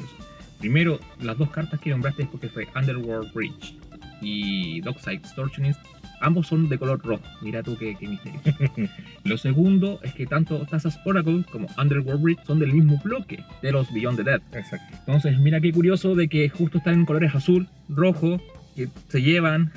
Primero, 0.61 1.00
las 1.20 1.37
dos 1.37 1.50
cartas 1.50 1.81
que 1.81 1.90
nombraste 1.90 2.22
después 2.22 2.40
que 2.40 2.48
fue 2.48 2.68
Underworld 2.74 3.33
Breach 3.35 3.77
y 4.22 4.81
Dockside 4.81 5.16
Extortionist, 5.16 5.81
ambos 6.20 6.46
son 6.46 6.68
de 6.68 6.79
color 6.79 7.00
rojo. 7.03 7.22
Mira 7.42 7.62
tú 7.62 7.77
qué, 7.77 7.96
qué 7.98 8.09
misterio. 8.09 8.40
Lo 9.24 9.38
segundo 9.38 10.00
es 10.03 10.14
que 10.14 10.27
tanto 10.27 10.59
Tazas 10.66 10.98
Oracle 11.05 11.44
como 11.50 11.68
Underworld 11.79 12.22
Breach 12.22 12.44
son 12.46 12.59
del 12.59 12.72
mismo 12.72 13.00
bloque 13.03 13.42
de 13.62 13.72
los 13.72 13.92
Beyond 13.92 14.18
the 14.18 14.24
Dead. 14.24 14.42
Exacto. 14.53 14.96
Entonces, 14.98 15.38
mira 15.38 15.61
qué 15.61 15.72
curioso 15.72 16.14
de 16.14 16.29
que 16.29 16.48
justo 16.48 16.79
están 16.79 16.94
en 16.94 17.07
colores 17.07 17.35
azul, 17.35 17.68
rojo, 17.88 18.40
que 18.74 18.88
se 19.09 19.22
llevan. 19.22 19.72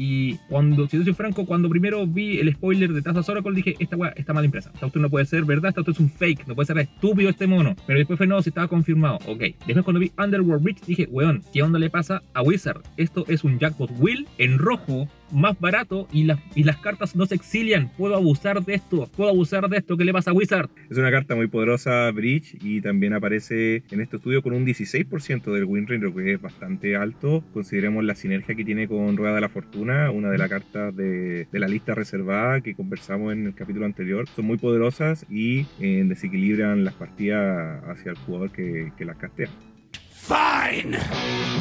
Y 0.00 0.36
cuando, 0.48 0.86
si 0.86 0.96
yo 0.96 1.02
soy 1.02 1.12
franco, 1.12 1.44
cuando 1.44 1.68
primero 1.68 2.06
vi 2.06 2.38
el 2.38 2.54
spoiler 2.54 2.92
de 2.92 3.02
Tazas 3.02 3.28
Oracle, 3.28 3.52
dije, 3.52 3.74
esta 3.80 3.96
weá 3.96 4.10
está 4.10 4.32
mal 4.32 4.44
impresa. 4.44 4.70
Esta 4.72 4.86
auto 4.86 5.00
no 5.00 5.10
puede 5.10 5.26
ser 5.26 5.44
verdad, 5.44 5.70
esta 5.70 5.80
auto 5.80 5.90
es 5.90 5.98
un 5.98 6.08
fake, 6.08 6.46
no 6.46 6.54
puede 6.54 6.66
ser 6.66 6.78
estúpido 6.78 7.28
este 7.28 7.48
mono. 7.48 7.74
Pero 7.84 7.98
después 7.98 8.16
fue, 8.16 8.28
no, 8.28 8.40
si 8.40 8.50
estaba 8.50 8.68
confirmado. 8.68 9.18
Ok. 9.26 9.40
Después 9.66 9.82
cuando 9.82 9.98
vi 9.98 10.12
Underworld 10.16 10.62
Breach, 10.62 10.80
dije, 10.86 11.08
weón, 11.10 11.42
¿qué 11.52 11.64
onda 11.64 11.80
le 11.80 11.90
pasa 11.90 12.22
a 12.32 12.42
Wizard? 12.42 12.82
Esto 12.96 13.24
es 13.26 13.42
un 13.42 13.58
Jackpot 13.58 13.90
Wheel 13.98 14.28
en 14.38 14.58
rojo, 14.58 15.08
más 15.30 15.58
barato, 15.58 16.08
y, 16.12 16.24
las 16.24 16.38
y 16.54 16.64
las 16.64 16.78
cartas 16.78 17.14
no 17.16 17.26
se 17.26 17.34
exilian. 17.34 17.90
Puedo 17.96 18.14
abusar 18.14 18.64
de 18.64 18.74
esto, 18.74 19.08
puedo 19.16 19.30
abusar 19.30 19.68
de 19.68 19.78
esto. 19.78 19.96
¿Qué 19.96 20.04
le 20.04 20.12
pasa 20.12 20.30
a 20.30 20.34
Wizard? 20.34 20.70
Es 20.90 20.98
una 20.98 21.10
carta 21.10 21.34
muy 21.34 21.48
poderosa, 21.48 22.10
Breach, 22.10 22.56
y 22.62 22.80
también 22.80 23.12
aparece 23.14 23.82
en 23.90 24.00
este 24.00 24.16
estudio 24.16 24.42
con 24.42 24.52
un 24.52 24.66
16% 24.66 25.52
del 25.52 25.64
win 25.64 25.86
rate, 25.86 26.02
lo 26.02 26.14
que 26.14 26.34
es 26.34 26.40
bastante 26.40 26.96
alto. 26.96 27.44
Consideremos 27.52 28.04
la 28.04 28.14
sinergia 28.14 28.54
que 28.54 28.64
tiene 28.64 28.88
con 28.88 29.16
Rueda 29.16 29.34
de 29.34 29.40
la 29.40 29.48
Fortuna, 29.48 30.10
una 30.10 30.30
de 30.30 30.38
las 30.38 30.48
cartas 30.48 30.94
de, 30.96 31.46
de 31.50 31.58
la 31.58 31.68
lista 31.68 31.94
reservada 31.94 32.60
que 32.60 32.74
conversamos 32.74 33.32
en 33.32 33.46
el 33.46 33.54
capítulo 33.54 33.86
anterior. 33.86 34.26
Son 34.34 34.44
muy 34.44 34.58
poderosas 34.58 35.26
y 35.30 35.66
eh, 35.80 36.04
desequilibran 36.06 36.84
las 36.84 36.94
partidas 36.94 37.82
hacia 37.84 38.12
el 38.12 38.18
jugador 38.18 38.50
que, 38.50 38.92
que 38.96 39.04
las 39.04 39.16
castea. 39.16 39.48
Fine! 40.10 40.92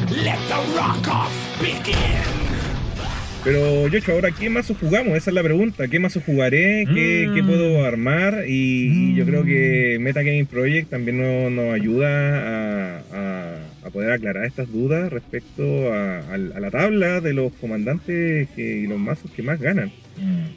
Let 0.09 0.39
the 0.49 0.59
rock 0.75 1.07
off 1.07 1.31
begin! 1.61 2.56
Pero, 3.43 3.87
Yocho, 3.87 4.11
ahora, 4.11 4.31
¿qué 4.31 4.49
mazo 4.49 4.73
jugamos? 4.75 5.15
Esa 5.15 5.29
es 5.29 5.33
la 5.33 5.43
pregunta. 5.43 5.87
¿Qué 5.87 5.99
mazo 5.99 6.19
jugaré? 6.25 6.85
¿Qué, 6.93 7.27
Mm. 7.29 7.33
qué 7.35 7.43
puedo 7.43 7.85
armar? 7.85 8.43
Y, 8.45 9.11
y 9.11 9.15
yo 9.15 9.25
creo 9.25 9.45
que 9.45 9.97
Metagame 10.01 10.45
Project 10.45 10.89
también 10.89 11.55
nos, 11.55 11.73
ayuda 11.73 12.97
a, 12.97 13.01
a- 13.13 13.57
a 13.85 13.89
poder 13.89 14.11
aclarar 14.11 14.43
estas 14.45 14.69
dudas 14.69 15.09
respecto 15.13 15.93
a, 15.93 16.19
a 16.33 16.37
la 16.37 16.71
tabla 16.71 17.21
de 17.21 17.33
los 17.33 17.53
comandantes 17.53 18.49
que- 18.53 18.79
y 18.79 18.87
los 18.87 18.99
mazos 18.99 19.31
que 19.31 19.43
más 19.43 19.61
ganan. 19.61 19.91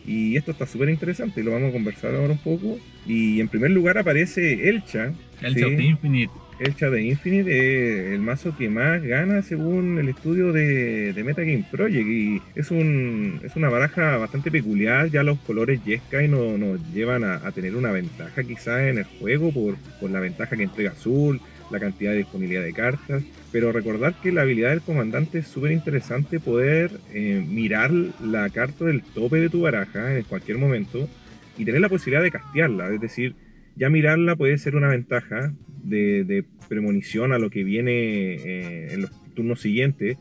Y 0.07 0.37
esto 0.37 0.51
está 0.53 0.67
súper 0.67 0.89
interesante 0.89 1.41
y 1.41 1.45
lo 1.45 1.53
vamos 1.53 1.69
a 1.69 1.73
conversar 1.73 2.15
ahora 2.15 2.33
un 2.33 2.39
poco. 2.39 2.81
Y 3.07 3.41
en 3.41 3.49
primer 3.49 3.71
lugar 3.71 3.99
aparece 3.99 4.69
Elcha. 4.69 5.13
El 5.43 5.55
Sí. 5.55 5.61
Infinite. 5.85 6.33
Elcha 6.61 6.91
de 6.91 7.03
Infinite 7.03 7.51
es 7.51 8.13
el 8.13 8.21
mazo 8.21 8.55
que 8.55 8.69
más 8.69 9.03
gana 9.03 9.41
según 9.41 9.99
el 9.99 10.11
estudio 10.11 10.53
de, 10.53 11.15
Metagame 11.25 11.65
Project 11.71 12.07
y 12.07 12.43
es, 12.55 12.71
un, 12.71 13.41
es 13.43 13.57
una 13.57 13.71
baraja 13.71 14.19
bastante 14.19 14.51
peculiar, 14.51 15.09
ya 15.09 15.23
los 15.23 15.39
colores 15.39 15.81
Jeskai 15.83 16.29
nos, 16.29 16.59
nos 16.59 16.79
llevan 16.93 17.25
a, 17.25 17.37
a 17.37 17.53
tener 17.53 17.75
una 17.77 17.93
ventaja 17.93 18.45
quizás 18.45 18.83
en 18.83 18.99
el 18.99 19.05
juego 19.05 19.51
por, 19.53 19.77
por 20.01 20.11
la 20.11 20.21
ventaja 20.21 20.55
que 20.55 20.65
entrega 20.65 20.91
azul, 20.91 21.41
la 21.71 21.81
cantidad 21.81 22.11
de 22.11 22.19
disponibilidad 22.19 22.63
de 22.63 22.75
cartas, 22.75 23.23
pero 23.51 23.73
recordar 23.73 24.15
que 24.21 24.31
la 24.31 24.43
habilidad 24.43 24.71
del 24.71 24.83
comandante 24.83 25.39
es 25.39 25.47
súper 25.47 25.73
interesante 25.73 26.41
poder 26.41 26.91
eh, 27.15 27.43
mirar 27.49 27.91
la 27.91 28.51
carta 28.51 28.85
del 28.85 29.03
tope 29.03 29.41
de 29.41 29.49
tu 29.49 29.63
baraja 29.63 30.15
en 30.15 30.25
cualquier 30.25 30.59
momento 30.59 31.09
y 31.57 31.65
tener 31.65 31.81
la 31.81 31.89
posibilidad 31.89 32.23
de 32.23 32.31
castearla, 32.31 32.93
es 32.93 33.01
decir, 33.01 33.35
ya 33.77 33.89
mirarla 33.89 34.37
puede 34.37 34.59
ser 34.59 34.77
una 34.77 34.89
ventaja 34.89 35.55
de, 35.83 36.25
de 36.25 36.45
premonición 36.69 37.33
a 37.33 37.39
lo 37.39 37.51
que 37.51 37.65
viene 37.65 37.93
eh, 37.93 38.95
en 38.95 39.03
los 39.03 39.11
turnos 39.35 39.61
siguientes, 39.61 40.19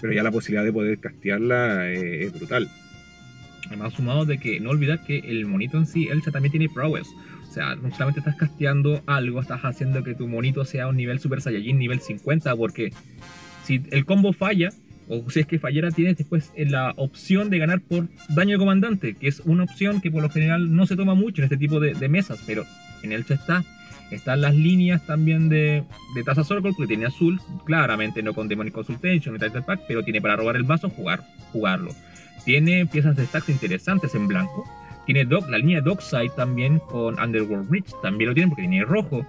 pero 0.00 0.12
ya 0.12 0.22
la 0.22 0.30
posibilidad 0.30 0.64
de 0.64 0.72
poder 0.72 0.98
castearla 0.98 1.90
eh, 1.90 2.24
es 2.24 2.32
brutal. 2.32 2.68
Además, 3.68 3.94
sumado 3.94 4.24
de 4.24 4.38
que 4.38 4.60
no 4.60 4.70
olvidar 4.70 5.04
que 5.04 5.18
el 5.18 5.46
monito 5.46 5.78
en 5.78 5.86
sí, 5.86 6.08
Elcha 6.08 6.30
también 6.30 6.50
tiene 6.50 6.68
prowess. 6.68 7.08
O 7.48 7.52
sea, 7.52 7.74
no 7.76 7.90
solamente 7.90 8.20
estás 8.20 8.36
casteando 8.36 9.02
algo, 9.06 9.40
estás 9.40 9.60
haciendo 9.62 10.02
que 10.02 10.14
tu 10.14 10.26
monito 10.26 10.64
sea 10.64 10.88
un 10.88 10.96
nivel 10.96 11.20
Super 11.20 11.40
Saiyajin 11.40 11.78
nivel 11.78 12.00
50, 12.00 12.56
porque 12.56 12.92
si 13.64 13.82
el 13.90 14.04
combo 14.04 14.32
falla, 14.32 14.70
o 15.08 15.30
si 15.30 15.40
es 15.40 15.46
que 15.46 15.58
fallara, 15.58 15.90
tienes 15.90 16.16
después 16.16 16.50
la 16.56 16.94
opción 16.96 17.50
de 17.50 17.58
ganar 17.58 17.80
por 17.80 18.08
daño 18.30 18.52
de 18.52 18.58
comandante, 18.58 19.14
que 19.14 19.28
es 19.28 19.40
una 19.40 19.64
opción 19.64 20.00
que 20.00 20.10
por 20.10 20.22
lo 20.22 20.30
general 20.30 20.74
no 20.74 20.86
se 20.86 20.96
toma 20.96 21.14
mucho 21.14 21.42
en 21.42 21.44
este 21.44 21.58
tipo 21.58 21.78
de, 21.78 21.94
de 21.94 22.08
mesas, 22.08 22.42
pero 22.46 22.64
en 23.02 23.12
Elcha 23.12 23.34
está. 23.34 23.64
Están 24.12 24.40
las 24.42 24.54
líneas 24.54 25.04
también 25.06 25.48
de, 25.48 25.84
de 26.14 26.22
Taza 26.22 26.44
Circle, 26.44 26.72
porque 26.72 26.86
tiene 26.86 27.06
azul, 27.06 27.40
claramente 27.64 28.22
no 28.22 28.34
con 28.34 28.48
Demonic 28.48 28.74
Consultation 28.74 29.34
ni 29.34 29.40
Title 29.40 29.62
Pack, 29.62 29.80
pero 29.88 30.02
tiene 30.02 30.20
para 30.20 30.36
robar 30.36 30.56
el 30.56 30.64
vaso, 30.64 30.90
jugar, 30.90 31.24
jugarlo. 31.52 31.90
Tiene 32.44 32.86
piezas 32.86 33.16
de 33.16 33.26
stacks 33.26 33.48
interesantes 33.48 34.14
en 34.14 34.26
blanco. 34.26 34.64
Tiene 35.06 35.24
Doc, 35.24 35.48
la 35.48 35.58
línea 35.58 35.80
Dockside 35.80 36.30
también 36.36 36.78
con 36.78 37.18
Underworld 37.18 37.68
Bridge, 37.68 37.92
también 38.02 38.28
lo 38.28 38.34
tiene 38.34 38.48
porque 38.50 38.62
tiene 38.62 38.84
rojo. 38.84 39.26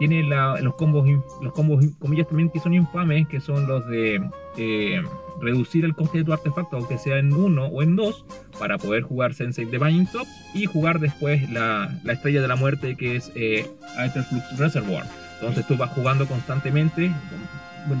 Tiene 0.00 0.22
los 0.22 0.74
combos, 0.76 1.06
los 1.42 1.52
combos, 1.52 1.84
comillas, 1.98 2.26
también 2.26 2.48
que 2.48 2.58
son 2.58 2.72
infames, 2.72 3.28
que 3.28 3.38
son 3.38 3.68
los 3.68 3.86
de 3.86 4.18
eh, 4.56 5.02
reducir 5.42 5.84
el 5.84 5.94
coste 5.94 6.18
de 6.18 6.24
tu 6.24 6.32
artefacto, 6.32 6.78
aunque 6.78 6.96
sea 6.96 7.18
en 7.18 7.34
uno 7.34 7.66
o 7.66 7.82
en 7.82 7.96
dos, 7.96 8.24
para 8.58 8.78
poder 8.78 9.02
jugar 9.02 9.34
Sensei 9.34 9.66
Divine 9.66 10.08
Top 10.10 10.26
y 10.54 10.64
jugar 10.64 11.00
después 11.00 11.50
la, 11.50 11.94
la 12.02 12.14
estrella 12.14 12.40
de 12.40 12.48
la 12.48 12.56
muerte, 12.56 12.96
que 12.96 13.16
es 13.16 13.30
eh, 13.34 13.66
Reservoir. 14.56 15.04
Entonces 15.34 15.66
tú 15.66 15.76
vas 15.76 15.90
jugando 15.90 16.26
constantemente, 16.26 17.10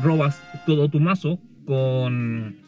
robas 0.02 0.40
todo 0.64 0.88
tu 0.88 1.00
mazo 1.00 1.38
con 1.66 2.59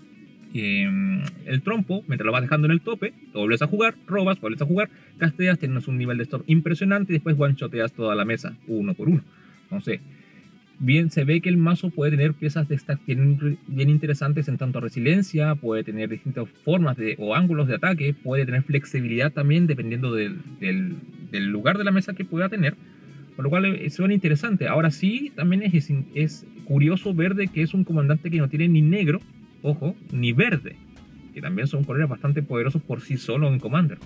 eh, 0.55 1.23
el 1.47 1.63
trompo, 1.63 2.03
mientras 2.09 2.27
lo 2.27 2.33
vas 2.33 2.43
dejando 2.43 2.67
en 2.67 2.73
el 2.73 2.81
tope, 2.81 3.13
lo 3.35 3.41
vuelves 3.41 3.63
a 3.63 3.67
jugar, 3.67 3.95
robas, 4.07 4.41
vuelves 4.41 4.63
a 4.63 4.67
jugar, 4.67 4.89
casteas, 5.19 5.59
tienes 5.59 5.89
un 5.89 5.99
nivel 5.99 6.19
de 6.19 6.25
stop 6.25 6.43
impresionante 6.47 7.13
y 7.13 7.17
después 7.17 7.37
one-shoteas 7.39 7.93
toda 7.93 8.15
la 8.15 8.25
mesa, 8.25 8.57
uno 8.67 8.95
por 8.95 9.09
uno. 9.09 9.23
Entonces, 9.65 10.01
bien, 10.79 11.11
se 11.11 11.25
ve 11.25 11.41
que 11.41 11.49
el 11.49 11.57
mazo 11.57 11.91
puede 11.91 12.11
tener 12.11 12.35
piezas 12.35 12.69
de 12.69 12.79
bien, 13.07 13.59
bien 13.67 13.89
interesantes 13.89 14.49
en 14.49 14.59
tanto 14.59 14.79
a 14.79 14.83
resiliencia, 14.83 15.55
puede 15.55 15.85
tener 15.85 16.09
distintas 16.11 16.49
formas 16.65 16.97
de, 16.97 17.15
o 17.19 17.35
ángulos 17.35 17.69
de 17.69 17.77
ataque, 17.77 18.15
puede 18.15 18.45
tener 18.45 18.63
flexibilidad 18.63 19.33
también 19.33 19.67
dependiendo 19.67 20.15
del, 20.15 20.39
del- 20.61 20.97
del 21.31 21.47
lugar 21.49 21.79
de 21.79 21.85
la 21.85 21.93
mesa 21.93 22.13
que 22.13 22.25
pueda 22.27 22.49
tener. 22.51 22.75
Por 23.37 23.45
lo 23.45 23.49
cual 23.51 23.65
eh, 23.65 23.89
suena 23.89 24.13
interesante. 24.13 24.69
Ahora 24.69 24.91
sí, 24.91 25.33
también 25.35 25.63
es, 25.63 25.91
es 26.15 26.47
curioso 26.65 27.15
ver 27.15 27.35
de 27.35 27.49
que 27.49 27.63
es 27.63 27.73
un 27.73 27.85
comandante 27.85 28.31
que 28.31 28.37
no 28.37 28.49
tiene 28.51 28.69
ni 28.69 28.83
negro, 28.83 29.21
ojo, 29.63 29.97
ni 30.13 30.33
verde. 30.33 30.77
Que 31.35 31.41
también 31.41 31.67
son 31.67 31.85
colores 31.85 32.09
bastante 32.09 32.43
poderosos 32.43 32.83
por 32.83 33.01
sí 33.01 33.17
solo 33.17 33.49
en 33.49 33.59
Commander. 33.59 33.99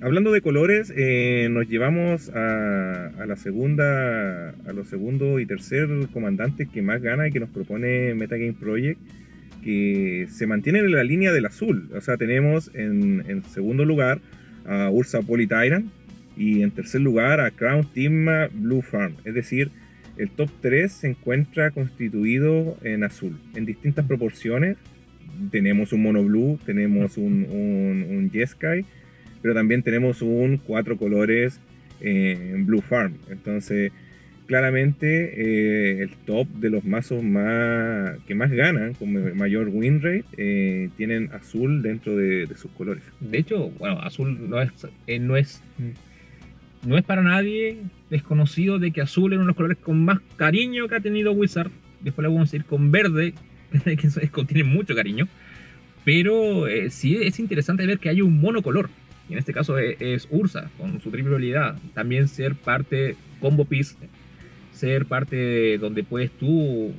Hablando 0.00 0.30
de 0.30 0.40
colores, 0.42 0.92
eh, 0.96 1.48
nos 1.50 1.68
llevamos 1.68 2.28
a, 2.28 3.06
a 3.20 3.26
la 3.26 3.36
segunda, 3.36 4.50
a 4.50 4.72
los 4.72 4.86
segundo 4.86 5.40
y 5.40 5.46
tercer 5.46 5.88
comandantes 6.12 6.68
que 6.68 6.82
más 6.82 7.02
gana 7.02 7.26
y 7.26 7.32
que 7.32 7.40
nos 7.40 7.48
propone 7.48 8.14
Metagame 8.14 8.52
Project, 8.52 9.00
que 9.64 10.28
se 10.30 10.46
mantienen 10.46 10.84
en 10.84 10.92
la 10.92 11.02
línea 11.02 11.32
del 11.32 11.46
azul. 11.46 11.90
O 11.96 12.00
sea, 12.00 12.16
tenemos 12.16 12.70
en, 12.74 13.24
en 13.26 13.42
segundo 13.42 13.84
lugar 13.84 14.20
a 14.66 14.88
Ursa 14.88 15.22
Polytyrant 15.22 15.90
y 16.36 16.62
en 16.62 16.70
tercer 16.70 17.00
lugar 17.00 17.40
a 17.40 17.50
Crown 17.50 17.88
Timma 17.92 18.48
Blue 18.52 18.82
Farm. 18.82 19.14
Es 19.24 19.34
decir, 19.34 19.70
el 20.18 20.30
top 20.30 20.50
3 20.60 20.92
se 20.92 21.08
encuentra 21.08 21.70
constituido 21.70 22.76
en 22.82 23.04
azul, 23.04 23.38
en 23.54 23.64
distintas 23.64 24.06
proporciones. 24.06 24.76
Tenemos 25.50 25.92
un 25.92 26.02
mono 26.02 26.22
blue, 26.24 26.58
tenemos 26.66 27.16
un, 27.16 27.46
un, 27.48 28.06
un 28.10 28.30
Jeskai, 28.30 28.84
pero 29.40 29.54
también 29.54 29.82
tenemos 29.82 30.20
un 30.22 30.58
cuatro 30.58 30.96
colores 30.96 31.60
eh, 32.00 32.52
en 32.54 32.66
Blue 32.66 32.82
Farm. 32.82 33.14
Entonces, 33.30 33.92
claramente 34.48 35.34
eh, 35.36 36.02
el 36.02 36.10
top 36.24 36.48
de 36.48 36.70
los 36.70 36.84
mazos 36.84 37.22
más 37.22 38.18
que 38.26 38.34
más 38.34 38.50
ganan, 38.50 38.94
con 38.94 39.36
mayor 39.36 39.68
win 39.68 40.00
rate, 40.00 40.24
eh, 40.36 40.88
tienen 40.96 41.30
azul 41.32 41.82
dentro 41.82 42.16
de, 42.16 42.46
de, 42.46 42.56
sus 42.56 42.70
colores. 42.72 43.04
De 43.20 43.38
hecho, 43.38 43.70
bueno, 43.78 44.00
azul 44.00 44.48
no 44.48 44.60
es, 44.60 44.70
eh, 45.06 45.18
no 45.18 45.36
es 45.36 45.62
no 46.86 46.96
es 46.96 47.04
para 47.04 47.22
nadie 47.22 47.76
desconocido 48.10 48.78
de 48.78 48.90
que 48.90 49.00
azul 49.00 49.32
es 49.32 49.36
uno 49.36 49.44
de 49.44 49.48
los 49.48 49.56
colores 49.56 49.78
con 49.78 50.04
más 50.04 50.18
cariño 50.36 50.88
que 50.88 50.96
ha 50.96 51.00
tenido 51.00 51.32
Wizard. 51.32 51.70
Después 52.00 52.22
le 52.22 52.32
vamos 52.32 52.52
a 52.52 52.56
ir 52.56 52.64
con 52.64 52.90
verde, 52.90 53.34
que 53.84 54.06
es, 54.06 54.18
tiene 54.46 54.64
mucho 54.64 54.94
cariño. 54.94 55.28
Pero 56.04 56.68
eh, 56.68 56.90
sí 56.90 57.16
es 57.16 57.38
interesante 57.38 57.86
ver 57.86 57.98
que 57.98 58.08
hay 58.08 58.22
un 58.22 58.40
monocolor. 58.40 58.88
Y 59.28 59.34
en 59.34 59.38
este 59.38 59.52
caso 59.52 59.78
es, 59.78 60.00
es, 60.00 60.28
Ursa, 60.30 60.70
con 60.78 61.00
su 61.00 61.10
triple 61.10 61.34
habilidad. 61.34 61.76
También 61.92 62.28
ser 62.28 62.54
parte 62.54 63.16
combo 63.40 63.66
piece, 63.66 63.96
ser 64.72 65.06
parte 65.06 65.36
de 65.36 65.78
donde 65.78 66.04
puedes 66.04 66.30
tú 66.30 66.92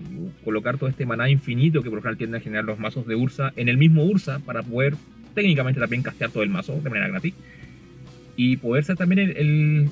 colocar 0.44 0.78
todo 0.78 0.90
este 0.90 1.06
maná 1.06 1.30
infinito 1.30 1.82
que 1.82 1.90
por 1.90 1.98
lo 1.98 2.02
general 2.02 2.18
tienden 2.18 2.42
a 2.42 2.44
generar 2.44 2.66
los 2.66 2.78
mazos 2.78 3.08
de 3.08 3.16
Ursa 3.16 3.52
en 3.56 3.70
el 3.70 3.78
mismo 3.78 4.04
Ursa 4.04 4.40
para 4.40 4.62
poder 4.62 4.96
técnicamente 5.34 5.80
también 5.80 6.04
castear 6.04 6.32
todo 6.32 6.44
el 6.44 6.50
mazo 6.50 6.80
de 6.82 6.90
manera 6.90 7.08
gratis. 7.08 7.34
Y 8.36 8.58
poder 8.58 8.84
ser 8.84 8.96
también 8.96 9.20
el, 9.20 9.38
el, 9.38 9.90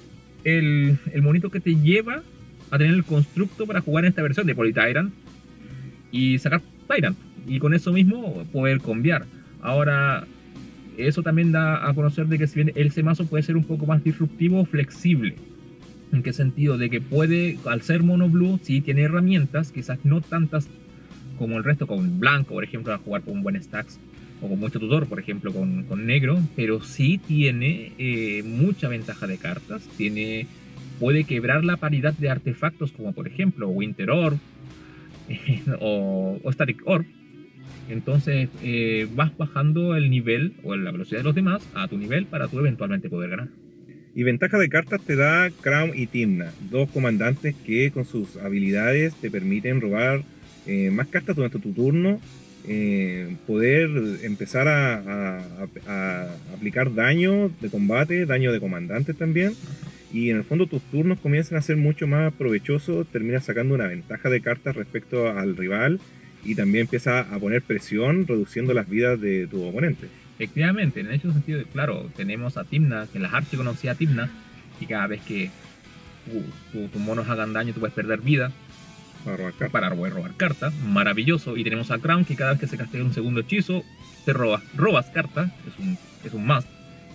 el, 0.48 0.98
el 1.12 1.22
monito 1.22 1.52
que 1.52 1.60
te 1.60 1.76
lleva 1.76 2.24
a 2.72 2.78
tener 2.78 2.94
el 2.94 3.04
constructo 3.04 3.68
para 3.68 3.82
jugar 3.82 4.06
en 4.06 4.10
esta 4.10 4.22
versión 4.22 4.48
de 4.48 4.56
Polytyrant 4.56 5.14
y 6.12 6.40
sacar 6.40 6.62
Tyrant. 6.88 7.18
Y 7.48 7.60
con 7.60 7.74
eso 7.74 7.92
mismo 7.92 8.46
poder 8.52 8.80
cambiar. 8.80 9.26
Ahora, 9.62 10.26
eso 10.98 11.22
también 11.22 11.52
da 11.52 11.88
a 11.88 11.94
conocer 11.94 12.28
de 12.28 12.38
que 12.38 12.48
si 12.48 12.64
bien 12.64 12.72
ese 12.76 13.04
mazo 13.04 13.26
puede 13.26 13.44
ser 13.44 13.58
un 13.58 13.66
poco 13.66 13.86
más 13.86 14.04
disruptivo 14.04 14.62
o 14.62 14.66
flexible. 14.66 15.36
¿En 16.14 16.24
qué 16.24 16.32
sentido? 16.32 16.78
De 16.78 16.90
que 16.90 17.02
puede, 17.02 17.58
al 17.66 17.82
ser 17.82 18.04
mono 18.04 18.30
blue, 18.30 18.60
sí 18.64 18.80
tiene 18.80 19.02
herramientas, 19.02 19.74
quizás 19.74 20.00
no 20.06 20.22
tantas 20.22 20.70
como 21.38 21.58
el 21.58 21.64
resto, 21.64 21.88
con 21.88 22.20
blanco, 22.20 22.54
por 22.54 22.64
ejemplo, 22.64 22.94
a 22.94 22.98
jugar 22.98 23.22
con 23.22 23.44
buen 23.44 23.62
stacks, 23.62 24.00
o 24.42 24.48
con 24.48 24.60
mucho 24.60 24.80
tutor, 24.80 25.08
por 25.08 25.20
ejemplo, 25.20 25.52
con, 25.54 25.84
con 25.84 26.06
negro, 26.06 26.40
pero 26.56 26.82
sí 26.82 27.18
tiene 27.18 27.92
eh, 27.98 28.44
mucha 28.44 28.88
ventaja 28.88 29.28
de 29.28 29.38
cartas, 29.38 29.88
tiene, 29.98 30.48
puede 31.00 31.24
quebrar 31.24 31.66
la 31.66 31.78
paridad 31.78 32.14
de 32.14 32.30
artefactos, 32.30 32.92
como 32.92 33.14
por 33.14 33.28
ejemplo 33.28 33.70
Winter 33.70 34.12
Orb 34.12 34.38
o, 35.80 36.40
o 36.44 36.52
Static 36.52 36.82
Orb, 36.86 37.06
entonces 37.90 38.50
eh, 38.64 39.08
vas 39.16 39.36
bajando 39.38 39.96
el 39.96 40.10
nivel 40.10 40.54
o 40.64 40.76
la 40.76 40.92
velocidad 40.92 41.20
de 41.20 41.24
los 41.24 41.36
demás 41.36 41.68
a 41.74 41.88
tu 41.88 41.98
nivel 41.98 42.26
para 42.26 42.48
tú 42.48 42.60
eventualmente 42.60 43.10
poder 43.10 43.30
ganar. 43.32 43.48
Y 44.14 44.24
ventaja 44.24 44.58
de 44.58 44.68
cartas 44.68 45.02
te 45.02 45.16
da 45.16 45.50
Crown 45.62 45.92
y 45.94 46.08
Timna, 46.08 46.52
dos 46.72 46.90
comandantes 46.90 47.56
que 47.56 47.92
con 47.92 48.04
sus 48.04 48.36
habilidades 48.38 49.14
te 49.16 49.30
permiten 49.30 49.80
robar 49.80 50.24
eh, 50.66 50.90
más 50.92 51.08
cartas 51.08 51.36
durante 51.36 51.60
tu 51.60 51.72
turno, 51.72 52.20
eh, 52.68 53.36
poder 53.46 53.90
empezar 54.24 54.68
a, 54.68 54.96
a, 54.98 55.42
a, 55.88 56.28
aplicar 56.54 56.94
daño 56.94 57.50
de 57.62 57.70
combate, 57.70 58.26
daño 58.26 58.52
de 58.52 58.60
comandante 58.60 59.14
también. 59.14 59.54
Y 60.12 60.30
en 60.30 60.38
el 60.38 60.44
fondo 60.44 60.68
tus 60.68 60.82
turnos 60.84 61.20
comienzan 61.20 61.58
a 61.58 61.62
ser 61.62 61.78
mucho 61.78 62.08
más 62.08 62.34
provechosos, 62.34 63.08
terminas 63.08 63.46
sacando 63.46 63.76
una 63.76 63.88
ventaja 63.88 64.30
de 64.30 64.42
cartas 64.42 64.76
respecto 64.76 65.30
al 65.30 65.56
rival 65.58 66.00
y 66.44 66.56
también 66.56 66.84
empieza 66.84 67.22
a 67.22 67.40
poner 67.40 67.62
presión 67.62 68.26
reduciendo 68.26 68.74
las 68.74 68.90
vidas 68.90 69.20
de 69.20 69.48
tu 69.48 69.64
oponente. 69.64 70.08
Efectivamente, 70.36 71.00
en 71.02 71.12
ese 71.12 71.32
sentido, 71.32 71.62
claro, 71.74 72.10
tenemos 72.16 72.58
a 72.58 72.64
Timna, 72.64 73.08
que 73.12 73.20
la 73.20 73.30
Arche 73.30 73.58
conocía 73.58 73.94
a 73.94 73.96
Timna, 73.96 74.30
y 74.80 74.86
cada 74.86 75.08
vez 75.08 75.22
que 75.22 75.50
tus 76.26 76.44
tu, 76.72 76.88
tu 76.90 77.00
monos 77.00 77.28
hagan 77.30 77.54
daño 77.54 77.74
tú 77.74 77.80
puedes 77.80 77.96
perder 77.96 78.22
vida 78.22 78.52
para 79.24 79.38
robar 79.38 79.54
cartas. 79.54 79.72
Para 79.72 79.90
robar 79.90 80.36
cartas, 80.36 80.74
maravilloso. 80.86 81.58
Y 81.58 81.64
tenemos 81.64 81.92
a 81.92 82.00
Crown, 82.00 82.26
que 82.26 82.36
cada 82.36 82.52
vez 82.52 82.60
que 82.60 82.68
se 82.68 82.78
castea 82.78 83.04
un 83.04 83.14
segundo 83.14 83.42
hechizo, 83.42 83.84
te 84.26 84.34
robas, 84.34 84.64
robas 84.76 85.08
cartas, 85.08 85.52
es 85.68 85.80
un, 85.80 85.98
es 86.24 86.34
un 86.34 86.46
must. 86.46 86.68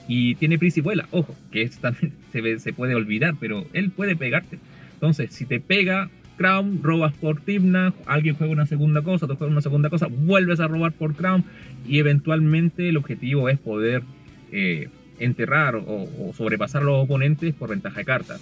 Y 0.08 0.34
tiene 0.36 0.58
vuela, 0.82 1.06
ojo, 1.10 1.34
que 1.50 1.62
es 1.62 1.78
también 1.78 2.12
se, 2.32 2.40
ve, 2.40 2.58
se 2.58 2.72
puede 2.72 2.94
olvidar, 2.94 3.34
pero 3.38 3.66
él 3.72 3.90
puede 3.90 4.16
pegarte. 4.16 4.58
Entonces, 4.94 5.32
si 5.32 5.46
te 5.46 5.60
pega 5.60 6.10
Crown, 6.36 6.80
robas 6.82 7.12
por 7.14 7.40
Timna, 7.40 7.92
alguien 8.06 8.34
juega 8.34 8.52
una 8.52 8.66
segunda 8.66 9.02
cosa, 9.02 9.26
tú 9.26 9.36
juegas 9.36 9.52
una 9.52 9.62
segunda 9.62 9.90
cosa, 9.90 10.06
vuelves 10.08 10.60
a 10.60 10.68
robar 10.68 10.92
por 10.92 11.14
Crown 11.14 11.44
y 11.86 11.98
eventualmente 11.98 12.88
el 12.88 12.96
objetivo 12.96 13.48
es 13.48 13.58
poder 13.58 14.02
eh, 14.50 14.88
enterrar 15.18 15.76
o, 15.76 15.82
o, 15.86 16.32
sobrepasar 16.36 16.82
a 16.82 16.86
los 16.86 17.04
oponentes 17.04 17.54
por 17.54 17.70
ventaja 17.70 17.98
de 17.98 18.04
cartas. 18.04 18.40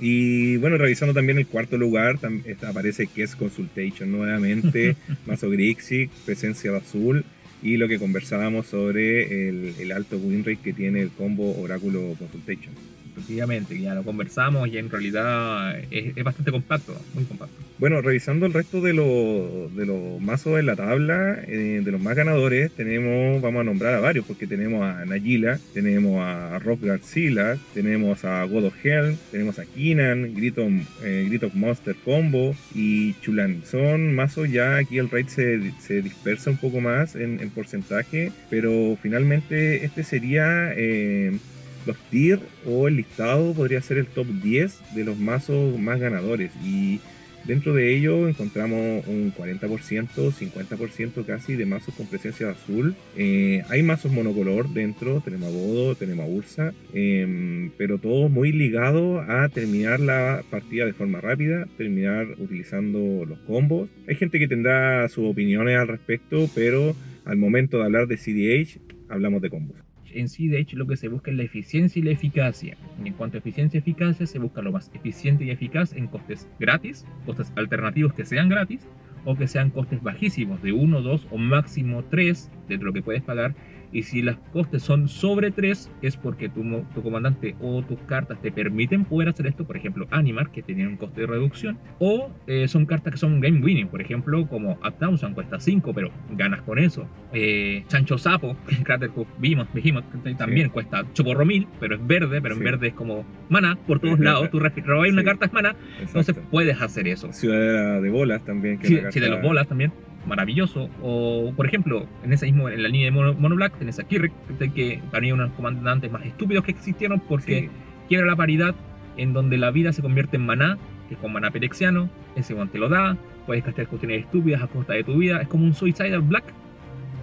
Y 0.00 0.56
bueno, 0.58 0.76
revisando 0.76 1.14
también 1.14 1.38
el 1.38 1.46
cuarto 1.46 1.76
lugar, 1.76 2.18
aparece 2.66 3.06
Kess 3.06 3.34
Consultation 3.34 4.10
nuevamente, 4.12 4.96
Mazo 5.26 5.50
Grixis, 5.50 6.08
presencia 6.24 6.70
de 6.70 6.78
azul 6.78 7.24
y 7.62 7.76
lo 7.76 7.88
que 7.88 7.98
conversábamos 7.98 8.66
sobre 8.66 9.48
el, 9.48 9.74
el 9.80 9.92
alto 9.92 10.16
win 10.16 10.44
rate 10.44 10.60
que 10.62 10.72
tiene 10.72 11.02
el 11.02 11.10
combo 11.10 11.58
Oráculo 11.60 12.14
Consultation. 12.18 12.74
Efectivamente, 13.18 13.80
ya 13.80 13.94
lo 13.94 14.04
conversamos 14.04 14.68
y 14.68 14.78
en 14.78 14.88
realidad 14.88 15.76
es, 15.90 16.14
bastante 16.22 16.52
compacto, 16.52 16.94
muy 17.14 17.24
compacto. 17.24 17.54
Bueno, 17.78 18.00
revisando 18.00 18.46
el 18.46 18.52
resto 18.52 18.80
de 18.80 18.92
los 18.92 19.74
de 19.74 19.86
los 19.86 20.20
mazos 20.20 20.58
en 20.58 20.66
la 20.66 20.76
tabla, 20.76 21.40
eh, 21.46 21.82
de 21.84 21.90
los 21.90 22.00
más 22.00 22.14
ganadores, 22.14 22.70
tenemos, 22.72 23.42
vamos 23.42 23.60
a 23.60 23.64
nombrar 23.64 23.94
a 23.94 24.00
varios, 24.00 24.24
porque 24.24 24.46
tenemos 24.46 24.82
a 24.82 25.04
Nagila, 25.04 25.58
tenemos 25.74 26.20
a 26.20 26.58
Rock 26.60 26.82
Godzilla, 26.82 27.56
tenemos 27.74 28.24
a 28.24 28.44
God 28.44 28.66
of 28.66 28.74
Hell, 28.84 29.16
tenemos 29.32 29.58
a 29.58 29.64
Kinan, 29.64 30.34
Grit 30.34 30.58
of, 30.58 30.72
eh, 31.02 31.26
Grit 31.28 31.42
of 31.42 31.54
Monster 31.54 31.96
Combo 32.04 32.54
y 32.74 33.14
Chulan. 33.20 33.62
Son 33.64 34.14
mazos 34.14 34.50
ya, 34.50 34.76
aquí 34.76 34.98
el 34.98 35.10
rate 35.10 35.28
se, 35.28 35.72
se 35.80 36.02
dispersa 36.02 36.50
un 36.50 36.56
poco 36.58 36.80
más 36.80 37.16
en, 37.16 37.40
en 37.40 37.50
porcentaje, 37.50 38.30
pero 38.48 38.96
finalmente 39.02 39.84
este 39.84 40.04
sería... 40.04 40.72
eh, 40.76 41.36
los 41.86 41.96
tier 42.10 42.40
o 42.66 42.88
el 42.88 42.96
listado 42.96 43.52
podría 43.54 43.80
ser 43.80 43.98
el 43.98 44.06
top 44.06 44.26
10 44.26 44.94
de 44.94 45.04
los 45.04 45.18
mazos 45.18 45.78
más 45.78 46.00
ganadores 46.00 46.52
y 46.64 47.00
dentro 47.48 47.74
de 47.74 47.96
ello 47.96 48.28
encontramos 48.28 49.06
un 49.06 49.32
40%, 49.32 50.08
50% 50.14 51.24
casi 51.24 51.56
de 51.56 51.66
mazos 51.66 51.94
con 51.94 52.06
presencia 52.06 52.46
de 52.46 52.52
azul. 52.52 52.94
Eh, 53.16 53.62
hay 53.70 53.82
mazos 53.82 54.12
monocolor 54.12 54.68
dentro, 54.68 55.20
tenemos 55.22 55.48
a 55.48 55.56
Bodo, 55.56 55.94
tenemos 55.94 56.26
a 56.26 56.28
Ursa, 56.28 56.74
eh, 56.92 57.70
pero 57.78 57.98
todo 57.98 58.28
muy 58.28 58.52
ligado 58.52 59.20
a 59.20 59.48
terminar 59.48 59.98
la 59.98 60.42
partida 60.50 60.84
de 60.84 60.92
forma 60.92 61.20
rápida, 61.20 61.66
terminar 61.78 62.26
utilizando 62.38 63.24
los 63.24 63.38
combos. 63.40 63.88
Hay 64.06 64.14
gente 64.14 64.38
que 64.38 64.46
tendrá 64.46 65.08
sus 65.08 65.24
opiniones 65.24 65.78
al 65.78 65.88
respecto, 65.88 66.48
pero 66.54 66.94
al 67.24 67.38
momento 67.38 67.78
de 67.78 67.84
hablar 67.84 68.06
de 68.06 68.16
CDH 68.16 68.78
hablamos 69.08 69.40
de 69.40 69.50
combos. 69.50 69.87
En 70.14 70.28
sí, 70.28 70.48
de 70.48 70.60
hecho, 70.60 70.76
lo 70.76 70.86
que 70.86 70.96
se 70.96 71.08
busca 71.08 71.30
es 71.30 71.36
la 71.36 71.42
eficiencia 71.42 72.00
y 72.00 72.02
la 72.02 72.10
eficacia. 72.10 72.76
Y 73.02 73.08
en 73.08 73.14
cuanto 73.14 73.36
a 73.36 73.40
eficiencia 73.40 73.78
y 73.78 73.80
eficacia, 73.80 74.26
se 74.26 74.38
busca 74.38 74.62
lo 74.62 74.72
más 74.72 74.90
eficiente 74.94 75.44
y 75.44 75.50
eficaz 75.50 75.92
en 75.92 76.06
costes 76.06 76.48
gratis, 76.58 77.06
costes 77.26 77.52
alternativos 77.56 78.14
que 78.14 78.24
sean 78.24 78.48
gratis, 78.48 78.86
o 79.24 79.36
que 79.36 79.48
sean 79.48 79.70
costes 79.70 80.02
bajísimos, 80.02 80.62
de 80.62 80.72
1, 80.72 81.02
2 81.02 81.28
o 81.30 81.38
máximo 81.38 82.04
3 82.04 82.50
dentro 82.68 82.78
de 82.78 82.84
lo 82.84 82.92
que 82.92 83.02
puedes 83.02 83.22
pagar. 83.22 83.54
Y 83.92 84.02
si 84.02 84.22
los 84.22 84.36
costes 84.52 84.82
son 84.82 85.08
sobre 85.08 85.50
3, 85.50 85.90
es 86.02 86.16
porque 86.16 86.48
tu, 86.48 86.62
tu 86.94 87.02
comandante 87.02 87.54
o 87.60 87.82
tus 87.82 87.98
cartas 88.00 88.40
te 88.42 88.52
permiten 88.52 89.04
poder 89.04 89.28
hacer 89.30 89.46
esto. 89.46 89.64
Por 89.64 89.76
ejemplo, 89.76 90.06
Animar, 90.10 90.50
que 90.50 90.62
tiene 90.62 90.86
un 90.86 90.96
coste 90.96 91.22
de 91.22 91.26
reducción. 91.26 91.78
O 91.98 92.30
eh, 92.46 92.68
son 92.68 92.86
cartas 92.86 93.12
que 93.12 93.18
son 93.18 93.40
game 93.40 93.60
winning. 93.60 93.88
Por 93.88 94.00
ejemplo, 94.02 94.46
como 94.46 94.72
Up 94.72 94.94
Thousand 94.98 95.34
cuesta 95.34 95.58
5, 95.60 95.92
pero 95.94 96.10
ganas 96.32 96.62
con 96.62 96.78
eso. 96.78 97.08
Eh, 97.32 97.84
Chancho 97.88 98.18
Sapo, 98.18 98.56
Crater 98.84 99.10
Behemoth, 99.38 99.68
que 99.72 100.34
también 100.34 100.68
cuesta 100.68 101.04
choporro 101.14 101.44
mil, 101.46 101.66
pero 101.80 101.94
es 101.96 102.06
verde. 102.06 102.40
Pero 102.42 102.54
en 102.54 102.58
Sí. 102.60 102.64
verde 102.64 102.88
es 102.88 102.94
como 102.94 103.24
mana 103.48 103.76
por 103.86 104.00
todos 104.00 104.18
lados. 104.20 104.48
Tú 104.50 104.58
robas 104.60 105.10
una 105.10 105.22
Sí. 105.22 105.24
carta, 105.26 105.46
es 105.46 105.52
mana. 105.52 105.74
Entonces 106.00 106.28
Exacto. 106.30 106.48
puedes 106.50 106.80
hacer 106.80 107.08
eso. 107.08 107.32
Ciudadela 107.32 108.00
de 108.00 108.10
bolas 108.10 108.44
también. 108.44 108.78
Que 108.78 108.86
Sí, 108.88 108.94
una 108.96 109.10
sí, 109.12 109.20
de 109.20 109.28
los 109.30 109.40
bolas 109.42 109.66
también, 109.68 109.92
maravilloso. 110.28 110.88
O, 111.02 111.52
por 111.56 111.66
ejemplo, 111.66 112.06
en 112.24 112.32
ese 112.32 112.46
mismo, 112.46 112.68
en 112.68 112.82
la 112.82 112.88
línea 112.88 113.06
de 113.06 113.10
Mono, 113.10 113.34
Mono 113.34 113.56
Black, 113.56 113.76
tenés 113.78 113.98
a 113.98 114.04
Kirk, 114.04 114.30
que 114.74 115.00
para 115.10 115.20
mí 115.22 115.32
uno 115.32 115.42
de 115.44 115.48
los 115.48 115.56
comandantes 115.56 116.10
más 116.12 116.24
estúpidos 116.24 116.64
que 116.64 116.70
existieron 116.72 117.20
porque 117.20 117.60
Sí. 117.62 117.68
quiebra 118.08 118.26
la 118.26 118.36
paridad 118.36 118.74
en 119.16 119.32
donde 119.32 119.58
la 119.58 119.70
vida 119.70 119.92
se 119.92 120.02
convierte 120.02 120.36
en 120.36 120.46
maná, 120.46 120.78
que 121.08 121.14
es 121.14 121.20
con 121.20 121.32
maná 121.32 121.50
perexiano, 121.50 122.08
ese 122.36 122.54
one 122.54 122.70
te 122.70 122.78
lo 122.78 122.88
da, 122.88 123.16
puedes 123.46 123.64
gastar 123.64 123.86
cuestiones 123.88 124.20
estúpidas 124.24 124.62
a 124.62 124.66
costa 124.68 124.92
de 124.92 125.02
tu 125.04 125.16
vida, 125.16 125.40
es 125.40 125.48
como 125.48 125.64
un 125.64 125.74
Suicidal 125.74 126.20
Black, 126.20 126.44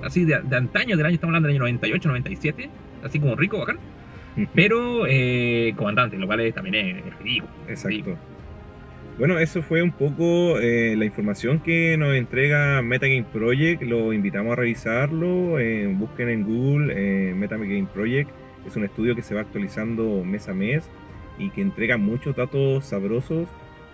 así 0.04 0.26
de, 0.26 0.42
de 0.42 0.56
antaño, 0.58 0.98
del 0.98 1.06
año, 1.06 1.14
estamos 1.16 1.32
hablando 1.32 1.48
del 1.48 1.56
año 1.56 1.62
98, 1.64 2.10
97, 2.10 2.70
así 3.04 3.20
como 3.20 3.36
rico, 3.36 3.60
bacán, 3.60 3.78
pero 4.54 5.06
eh, 5.08 5.74
comandante, 5.78 6.18
lo 6.18 6.26
cual 6.28 6.42
es- 6.42 6.54
también 6.54 6.76
es, 6.76 7.06
es 7.06 7.20
ridículo. 7.20 7.52
Exacto. 7.70 8.18
Bueno, 9.18 9.40
eso 9.40 9.62
fue 9.64 9.82
un 9.82 9.92
poco 9.94 10.60
eh, 10.60 10.96
la 10.98 11.06
información 11.06 11.60
que 11.60 11.96
nos 11.98 12.14
entrega 12.16 12.82
Metagame 12.82 13.24
Project. 13.24 13.82
Lo 13.84 14.12
invitamos 14.12 14.52
a 14.54 14.56
revisarlo. 14.58 15.58
eh, 15.58 15.88
busquen 15.88 16.28
en 16.30 16.44
Google 16.44 16.94
eh, 16.96 17.34
Metagame 17.34 17.88
Project. 17.94 18.30
Es 18.68 18.76
un 18.76 18.84
estudio 18.84 19.16
que 19.16 19.22
se 19.22 19.34
va 19.34 19.42
actualizando 19.42 20.24
mes 20.26 20.50
a 20.50 20.54
mes 20.54 20.90
y 21.38 21.50
que 21.52 21.62
entrega 21.62 21.96
muchos 21.98 22.36
datos 22.36 22.86
sabrosos 22.86 23.48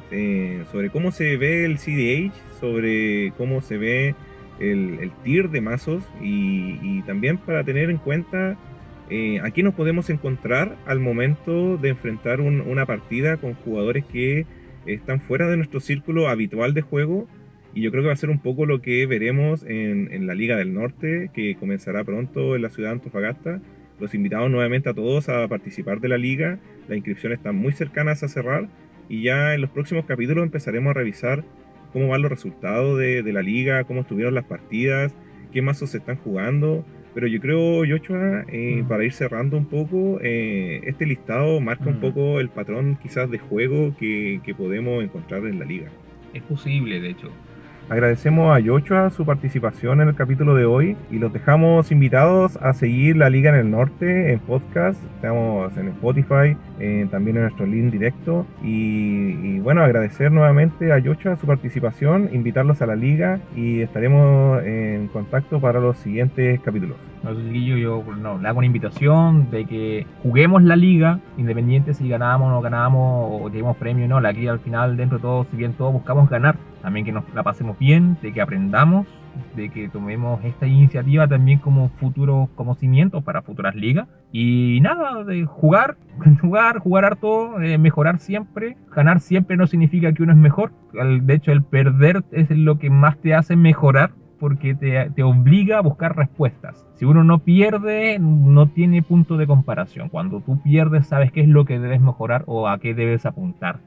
eh, 0.10 0.64
sobre 0.72 0.90
cómo 0.90 1.12
se 1.12 1.38
ve 1.38 1.66
el 1.66 1.78
CDH, 1.78 2.34
sobre 2.60 3.32
cómo 3.38 3.62
se 3.62 3.78
ve 3.78 4.16
el, 4.60 4.98
el 5.02 5.12
tier 5.24 5.50
de 5.50 5.62
mazos 5.62 6.04
y, 6.22 7.02
también 7.04 7.38
para 7.38 7.64
tener 7.64 7.90
en 7.90 7.98
cuenta 7.98 8.58
aquí 9.44 9.62
nos 9.62 9.74
podemos 9.74 10.10
encontrar 10.10 10.78
al 10.86 11.00
momento 11.00 11.76
de 11.78 11.90
enfrentar 11.90 12.40
un- 12.40 12.62
una 12.62 12.86
partida 12.86 13.36
con 13.38 13.56
jugadores 13.56 14.06
que 14.06 14.46
están 14.86 15.22
fuera 15.22 15.48
de 15.48 15.58
nuestro 15.58 15.80
círculo 15.80 16.28
habitual 16.28 16.74
de 16.74 16.82
juego. 16.82 17.28
Y 17.74 17.82
yo 17.82 17.92
creo 17.92 18.04
que 18.04 18.08
va 18.08 18.14
a 18.14 18.18
ser 18.18 18.30
un 18.30 18.40
poco 18.40 18.66
lo 18.66 18.82
que 18.82 19.06
veremos 19.06 19.64
en, 19.64 20.28
la 20.28 20.36
Liga 20.36 20.58
del 20.58 20.74
Norte, 20.74 21.30
que 21.34 21.56
comenzará 21.56 22.04
pronto 22.04 22.56
en 22.56 22.62
la 22.62 22.70
ciudad 22.70 22.90
de 22.90 22.96
Antofagasta. 22.96 23.62
Los 24.00 24.14
invitamos 24.14 24.52
nuevamente 24.52 24.90
a 24.90 24.94
todos 24.94 25.30
a 25.30 25.48
participar 25.48 26.02
de 26.02 26.10
la 26.10 26.18
liga. 26.18 26.60
Las 26.88 26.98
inscripciones 26.98 27.38
están 27.38 27.56
muy 27.56 27.72
cercanas 27.72 28.24
a 28.24 28.28
cerrar. 28.28 28.68
Y 29.08 29.24
ya 29.24 29.54
en 29.54 29.62
los 29.62 29.70
próximos 29.70 30.06
capítulos 30.06 30.44
empezaremos 30.44 30.92
a 30.92 30.94
revisar 30.94 31.44
cómo 31.94 32.10
van 32.10 32.22
los 32.22 32.32
resultados 32.32 32.98
de, 32.98 33.24
de 33.24 33.34
la 33.34 33.42
liga, 33.42 33.84
cómo 33.84 34.02
estuvieron 34.02 34.34
las 34.34 34.46
partidas, 34.46 35.14
qué 35.54 35.62
mazos 35.62 35.92
se 35.92 36.00
están 36.00 36.18
jugando. 36.18 36.86
Pero 37.14 37.28
yo 37.28 37.40
creo, 37.42 37.84
Yochoa, 37.84 38.46
eh, 38.48 38.82
Mm. 38.84 38.88
para 38.88 39.04
ir 39.04 39.12
cerrando 39.12 39.58
un 39.58 39.66
poco, 39.66 40.20
eh, 40.22 40.82
este 40.86 41.06
listado 41.06 41.60
marca 41.60 41.90
un 41.90 41.98
Mm. 41.98 42.02
poco 42.02 42.40
el 42.40 42.50
patrón 42.50 42.98
quizás 43.02 43.30
de 43.30 43.38
juego 43.38 43.94
que, 44.00 44.40
que 44.46 44.56
podemos 44.56 45.04
encontrar 45.04 45.46
en 45.46 45.60
la 45.60 45.66
liga. 45.66 45.90
Es 46.34 46.42
posible, 46.44 47.02
de 47.02 47.10
hecho. 47.10 47.30
Agradecemos 47.92 48.56
a 48.56 48.60
Yochoa 48.62 49.10
su 49.10 49.26
participación 49.26 50.00
en 50.00 50.08
el 50.08 50.16
capítulo 50.16 50.56
de 50.56 50.64
hoy 50.64 50.96
y 51.10 51.20
los 51.20 51.34
dejamos 51.34 51.92
invitados 51.92 52.56
a 52.62 52.72
seguir 52.72 53.18
la 53.18 53.30
Liga 53.30 53.50
en 53.50 53.58
el 53.58 53.70
Norte 53.70 54.32
en 54.32 54.40
podcast. 54.40 55.04
Estamos 55.16 55.76
en 55.76 55.90
Spotify, 55.90 56.56
también 57.12 57.36
en 57.36 57.42
nuestro 57.42 57.66
link 57.66 57.92
directo. 57.92 58.48
Y, 58.64 59.60
bueno, 59.60 59.84
agradecer 59.84 60.32
nuevamente 60.32 60.94
a 60.94 61.00
Yochoa 61.00 61.36
su 61.36 61.46
participación, 61.46 62.30
invitarlos 62.32 62.82
a 62.82 62.86
la 62.86 62.96
Liga 62.96 63.42
y 63.58 63.82
estaremos 63.82 64.64
en 64.64 65.10
contacto 65.10 65.60
para 65.60 65.82
los 65.82 65.98
siguientes 65.98 66.62
capítulos. 66.62 66.96
No, 67.24 67.34
yo 67.34 68.04
no, 68.22 68.38
le 68.38 68.48
hago 68.48 68.60
una 68.60 68.68
invitación 68.68 69.52
de 69.52 69.66
que 69.66 70.08
juguemos 70.24 70.64
la 70.64 70.78
liga, 70.78 71.20
independiente 71.38 71.94
si 71.94 72.08
ganamos 72.08 72.48
o 72.48 72.52
no 72.52 72.62
ganamos, 72.62 73.42
o 73.42 73.50
llevemos 73.50 73.76
premio 73.76 74.06
o 74.06 74.08
no. 74.08 74.22
La 74.22 74.32
liga 74.32 74.54
al 74.54 74.60
final, 74.60 74.96
dentro 74.96 75.18
de 75.18 75.24
todo, 75.24 75.46
si 75.52 75.58
bien 75.58 75.74
todos 75.74 75.92
buscamos 75.92 76.30
ganar, 76.30 76.56
también 76.82 77.06
que 77.06 77.12
nos 77.12 77.24
la 77.34 77.44
pasemos 77.44 77.78
bien, 77.78 78.18
de 78.22 78.34
que 78.34 78.42
aprendamos, 78.42 79.08
de 79.56 79.70
que 79.70 79.90
tomemos 79.90 80.44
esta 80.44 80.68
iniciativa 80.68 81.28
también 81.28 81.60
como 81.60 81.90
futuros 81.90 82.50
como 82.56 82.76
cimientos 82.76 83.24
para 83.24 83.42
futuras 83.42 83.76
ligas. 83.76 84.08
Y 84.32 84.80
nada, 84.82 85.24
de 85.24 85.46
jugar, 85.46 85.98
jugar, 86.42 86.80
jugar 86.80 87.06
harto, 87.06 87.62
eh, 87.62 87.78
mejorar 87.78 88.20
siempre. 88.20 88.78
Ganar 88.94 89.20
siempre 89.20 89.58
no 89.58 89.68
significa 89.68 90.14
que 90.14 90.24
uno 90.24 90.34
es 90.34 90.38
mejor. 90.38 90.72
De 90.94 91.34
hecho, 91.34 91.52
el 91.52 91.64
perder 91.64 92.24
es 92.32 92.50
lo 92.50 92.78
que 92.80 92.90
más 92.90 93.18
te 93.18 93.34
hace 93.34 93.56
mejorar 93.56 94.12
porque 94.40 94.74
te, 94.74 95.12
te 95.12 95.22
obliga 95.22 95.78
a 95.78 95.82
buscar 95.82 96.16
respuestas. 96.16 96.84
Si 96.96 97.06
uno 97.06 97.24
no 97.24 97.40
pierde, 97.40 98.18
no 98.20 98.68
tiene 98.68 99.04
punto 99.04 99.38
de 99.38 99.46
comparación. 99.46 100.10
Cuando 100.10 100.42
tú 100.42 100.62
pierdes, 100.64 101.08
sabes 101.08 101.32
qué 101.32 101.42
es 101.42 101.48
lo 101.48 101.66
que 101.66 101.80
debes 101.80 102.02
mejorar 102.02 102.44
o 102.48 102.68
a 102.68 102.80
qué 102.80 102.96
debes 102.96 103.26
apuntar. 103.28 103.80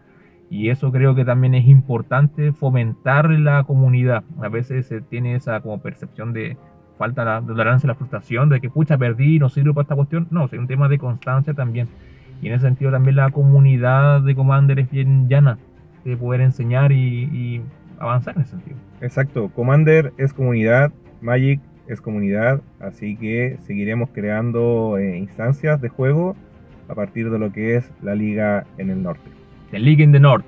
Y 0.50 0.68
eso 0.70 0.92
creo 0.92 1.14
que 1.14 1.24
también 1.24 1.54
es 1.54 1.66
importante 1.66 2.52
fomentar 2.52 3.30
la 3.30 3.64
comunidad. 3.64 4.24
A 4.40 4.48
veces 4.48 4.86
se 4.86 5.00
tiene 5.00 5.34
esa 5.34 5.60
como 5.60 5.80
percepción 5.80 6.32
de 6.32 6.56
falta 6.98 7.24
la 7.24 7.42
tolerancia, 7.42 7.86
la 7.86 7.94
frustración 7.94 8.48
de 8.48 8.60
que 8.60 8.70
pucha 8.70 8.96
perdí, 8.96 9.38
no 9.38 9.48
sirve 9.48 9.72
para 9.72 9.82
esta 9.82 9.96
cuestión. 9.96 10.28
No, 10.30 10.44
es 10.44 10.52
un 10.52 10.66
tema 10.66 10.88
de 10.88 10.98
constancia 10.98 11.54
también. 11.54 11.88
Y 12.40 12.48
en 12.48 12.54
ese 12.54 12.66
sentido 12.66 12.90
también 12.90 13.16
la 13.16 13.30
comunidad 13.30 14.20
de 14.20 14.34
Commander 14.34 14.78
es 14.78 14.90
bien 14.90 15.28
llana 15.28 15.58
de 16.04 16.16
poder 16.16 16.42
enseñar 16.42 16.92
y, 16.92 17.24
y 17.24 17.62
avanzar 17.98 18.36
en 18.36 18.42
ese 18.42 18.52
sentido. 18.52 18.76
Exacto, 19.00 19.50
Commander 19.54 20.12
es 20.18 20.32
comunidad, 20.32 20.92
Magic 21.20 21.60
es 21.88 22.00
comunidad, 22.00 22.60
así 22.80 23.16
que 23.16 23.58
seguiremos 23.66 24.10
creando 24.10 24.98
eh, 24.98 25.18
instancias 25.18 25.80
de 25.80 25.88
juego 25.88 26.36
a 26.88 26.94
partir 26.94 27.30
de 27.30 27.38
lo 27.38 27.52
que 27.52 27.76
es 27.76 27.90
la 28.02 28.14
liga 28.14 28.66
en 28.78 28.90
el 28.90 29.02
norte. 29.02 29.30
The 29.74 29.80
League 29.80 30.00
in 30.00 30.12
the 30.12 30.20
North. 30.20 30.44